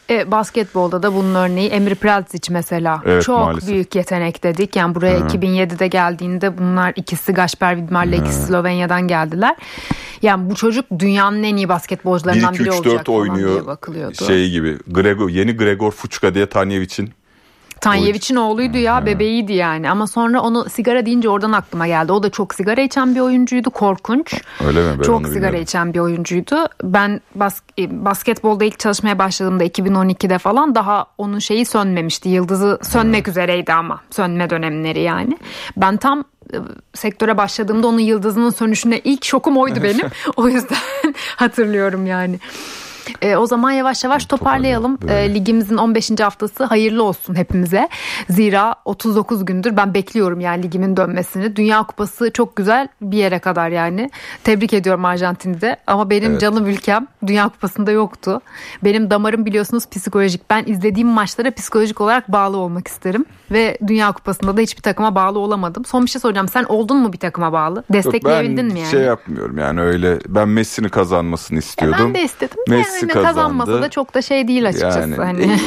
E, 0.10 0.32
basketbolda 0.32 1.04
da 1.04 1.14
bunun 1.16 1.36
örneği 1.36 1.70
Emre 1.70 1.96
Predzic 1.96 2.54
mesela. 2.54 3.02
Evet, 3.06 3.24
Çok 3.24 3.40
maalesef. 3.40 3.70
büyük 3.70 3.96
yetenek 3.96 4.44
dedik. 4.44 4.76
Yani 4.76 4.96
buraya 4.96 5.20
2007'de 5.20 5.88
geldiğinde 5.88 6.58
bunlar 6.58 6.94
ikisi 6.96 7.34
Gasper 7.34 7.78
Vidmar'la 7.78 8.16
ikisi 8.16 8.42
Slovenya'dan 8.42 9.08
geldiler. 9.08 9.56
Yani 10.22 10.50
bu 10.50 10.56
çocuk 10.56 10.86
dünyanın 11.00 11.44
en 11.44 11.56
iyi 11.56 11.70
basketbolcularından 11.70 12.54
1 12.54 12.60
2 12.60 12.64
biri 12.64 12.70
3 12.70 12.76
olacak 12.76 12.94
4 12.94 13.06
falan 13.06 13.36
diye 13.38 13.48
oynuyor. 13.48 13.66
bakılıyordu. 13.68 14.26
Şey 14.26 14.50
gibi. 14.50 14.78
Gregor 14.88 15.30
yeni 15.30 15.52
Gregor 15.58 15.92
Fuçka 15.92 16.34
diye 16.34 16.46
Tanyevic'in 16.46 17.10
Tanyevic'in 17.82 18.36
oğluydu 18.36 18.78
ya 18.78 19.06
bebeğiydi 19.06 19.54
yani 19.54 19.90
ama 19.90 20.08
sonra 20.08 20.42
onu 20.42 20.70
sigara 20.70 21.06
deyince 21.06 21.30
oradan 21.30 21.52
aklıma 21.52 21.88
geldi. 21.88 22.12
O 22.12 22.24
da 22.24 22.30
çok 22.30 22.56
sigara 22.56 22.82
içen 22.82 23.16
bir 23.16 23.20
oyuncuydu 23.20 23.70
korkunç. 23.70 24.42
öyle 24.68 24.92
mi? 24.92 25.00
Ben 25.00 25.04
çok 25.04 25.22
sigara 25.22 25.36
bilmiyorum. 25.36 25.62
içen 25.62 25.94
bir 25.94 26.00
oyuncuydu. 26.00 26.56
Ben 26.84 27.22
bas, 27.36 27.60
e, 27.80 28.06
basketbolda 28.06 28.66
ilk 28.66 28.80
çalışmaya 28.80 29.20
başladığımda 29.20 29.64
2012'de 29.64 30.38
falan 30.38 30.76
daha 30.76 31.06
onun 31.18 31.40
şeyi 31.40 31.66
sönmemişti. 31.66 32.30
Yıldızı 32.30 32.80
sönmek 32.82 33.28
üzereydi 33.28 33.74
ama 33.74 34.02
sönme 34.12 34.50
dönemleri 34.50 35.02
yani. 35.02 35.38
Ben 35.78 35.98
tam 35.98 36.24
e, 36.54 36.58
sektöre 36.94 37.38
başladığımda 37.38 37.88
onun 37.88 38.00
yıldızının 38.00 38.50
sönüşüne 38.50 39.00
ilk 39.00 39.26
şokum 39.26 39.58
oydu 39.58 39.80
benim. 39.84 40.08
o 40.36 40.48
yüzden 40.48 40.78
hatırlıyorum 41.36 42.06
yani. 42.06 42.40
E, 43.22 43.36
o 43.36 43.46
zaman 43.46 43.72
yavaş 43.72 44.04
yavaş 44.04 44.26
toparlayalım. 44.26 44.98
Toparlayalım, 44.98 45.32
E, 45.32 45.34
ligimizin 45.36 45.78
15. 45.78 46.20
haftası 46.24 46.64
hayırlı 46.64 47.04
olsun 47.04 47.36
hepimize. 47.36 47.90
Zira 48.30 48.76
39 48.86 49.46
gündür 49.46 49.78
ben 49.78 49.94
bekliyorum 49.94 50.40
yani 50.40 50.64
ligimin 50.64 50.98
dönmesini. 50.98 51.56
Dünya 51.56 51.84
Kupası 51.84 52.32
çok 52.34 52.56
güzel 52.56 52.88
bir 53.02 53.18
yere 53.18 53.40
kadar 53.40 53.70
yani. 53.70 54.10
Tebrik 54.44 54.74
ediyorum 54.74 55.06
Arjantin'i 55.06 55.62
de. 55.62 55.78
Ama 55.88 56.10
benim 56.10 56.32
Evet. 56.32 56.42
canım 56.42 56.68
ülkem 56.68 57.08
Dünya 57.28 57.50
Kupası'nda 57.50 57.92
yoktu. 57.92 58.42
Benim 58.84 59.10
damarım 59.10 59.46
biliyorsunuz 59.46 59.90
psikolojik. 59.90 60.50
Ben 60.50 60.64
izlediğim 60.68 61.08
maçlara 61.10 61.52
psikolojik 61.52 62.02
olarak 62.02 62.32
bağlı 62.32 62.58
olmak 62.58 62.88
isterim. 62.88 63.26
Ve 63.52 63.78
Dünya 63.88 64.12
Kupası'nda 64.12 64.58
da 64.58 64.62
hiçbir 64.62 64.82
takıma 64.82 65.16
bağlı 65.16 65.40
olamadım. 65.40 65.86
Son 65.86 66.06
bir 66.06 66.10
şey 66.10 66.22
soracağım. 66.22 66.48
Sen 66.48 66.64
oldun 66.64 66.98
mu 66.98 67.14
bir 67.14 67.18
takıma 67.18 67.54
bağlı? 67.54 67.76
Yok, 67.78 67.86
Destekleyebildin 67.94 68.58
ben 68.58 68.66
mi 68.66 68.80
yani? 68.80 68.92
şey 68.92 69.02
yapmıyorum 69.02 69.58
yani 69.58 69.82
öyle 69.82 70.20
ben 70.28 70.50
Messi'nin 70.50 70.90
kazanmasını 70.90 71.60
istiyordum. 71.60 72.00
ben 72.06 72.14
de 72.16 72.24
istedim. 72.24 72.58
de 72.70 72.72
Messi 73.08 73.18
yani 73.18 73.26
kazandı. 73.26 73.58
kazanmasa 73.58 73.82
da 73.82 73.90
çok 73.90 74.14
da 74.14 74.22
şey 74.22 74.48
değil 74.48 74.68
açıkçası. 74.68 75.00
Yani 75.00 75.16
Hani 75.16 75.58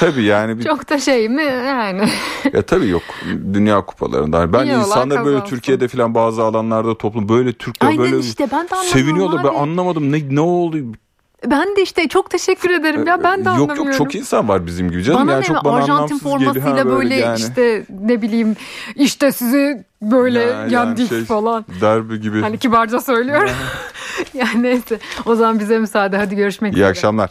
tabii 0.00 0.22
yani 0.24 0.58
bir, 0.58 0.64
çok 0.68 0.90
da 0.90 0.98
şey 0.98 1.28
mi 1.28 1.42
yani. 1.42 2.08
ya 2.52 2.62
tabii 2.62 2.88
yok 2.88 3.02
dünya 3.54 3.80
kupalarında. 3.86 4.52
Ben 4.52 4.64
İyi 4.64 4.74
olan 4.74 4.80
insanlar 4.86 5.24
böyle 5.24 5.36
kazansın. 5.36 5.56
Türkiye'de 5.56 5.88
falan 5.88 6.14
bazı 6.14 6.42
alanlarda 6.42 6.98
toplum 6.98 7.28
böyle 7.28 7.52
Türkler 7.52 7.88
Aynen 7.88 8.02
böyle 8.04 8.18
işte 8.18 8.48
ben 8.52 8.64
de 8.64 8.74
seviniyorlar. 8.86 9.44
Ben 9.44 9.48
abi. 9.48 9.56
anlamadım 9.56 10.12
ne 10.12 10.34
ne 10.34 10.40
oldu? 10.40 10.76
Ben 11.46 11.76
de 11.76 11.82
işte 11.82 12.08
çok 12.08 12.30
teşekkür 12.30 12.70
ederim 12.70 13.06
ya 13.06 13.24
ben 13.24 13.38
de 13.44 13.48
yok 13.48 13.48
anlamıyorum. 13.58 13.86
yok 13.86 13.94
çok 13.96 14.14
insan 14.14 14.48
var 14.48 14.66
bizim 14.66 14.90
gibi 14.90 15.02
canım. 15.02 15.20
Bana 15.20 15.32
yani 15.32 15.40
ne 15.40 15.46
çok 15.46 15.64
bana 15.64 15.76
Arjantin 15.76 16.18
geliyor. 16.18 16.20
formasıyla 16.20 16.78
Ha, 16.78 16.86
böyle, 16.88 17.14
yani. 17.14 17.38
işte 17.38 17.84
ne 18.00 18.22
bileyim 18.22 18.56
işte 18.94 19.32
sizi 19.32 19.84
böyle 20.02 20.40
Ya, 20.40 20.48
yani 20.48 20.72
yendik 20.72 21.08
şey, 21.08 21.24
falan. 21.24 21.64
Derbi 21.80 22.20
gibi. 22.20 22.40
Hani 22.40 22.58
kibarca 22.58 23.00
söylüyorum. 23.00 23.50
yani 24.34 24.62
neyse 24.62 24.98
o 25.26 25.34
zaman 25.34 25.58
bize 25.58 25.78
müsaade 25.78 26.16
hadi 26.16 26.36
görüşmek 26.36 26.72
İyi 26.72 26.76
üzere. 26.76 26.88
akşamlar. 26.88 27.30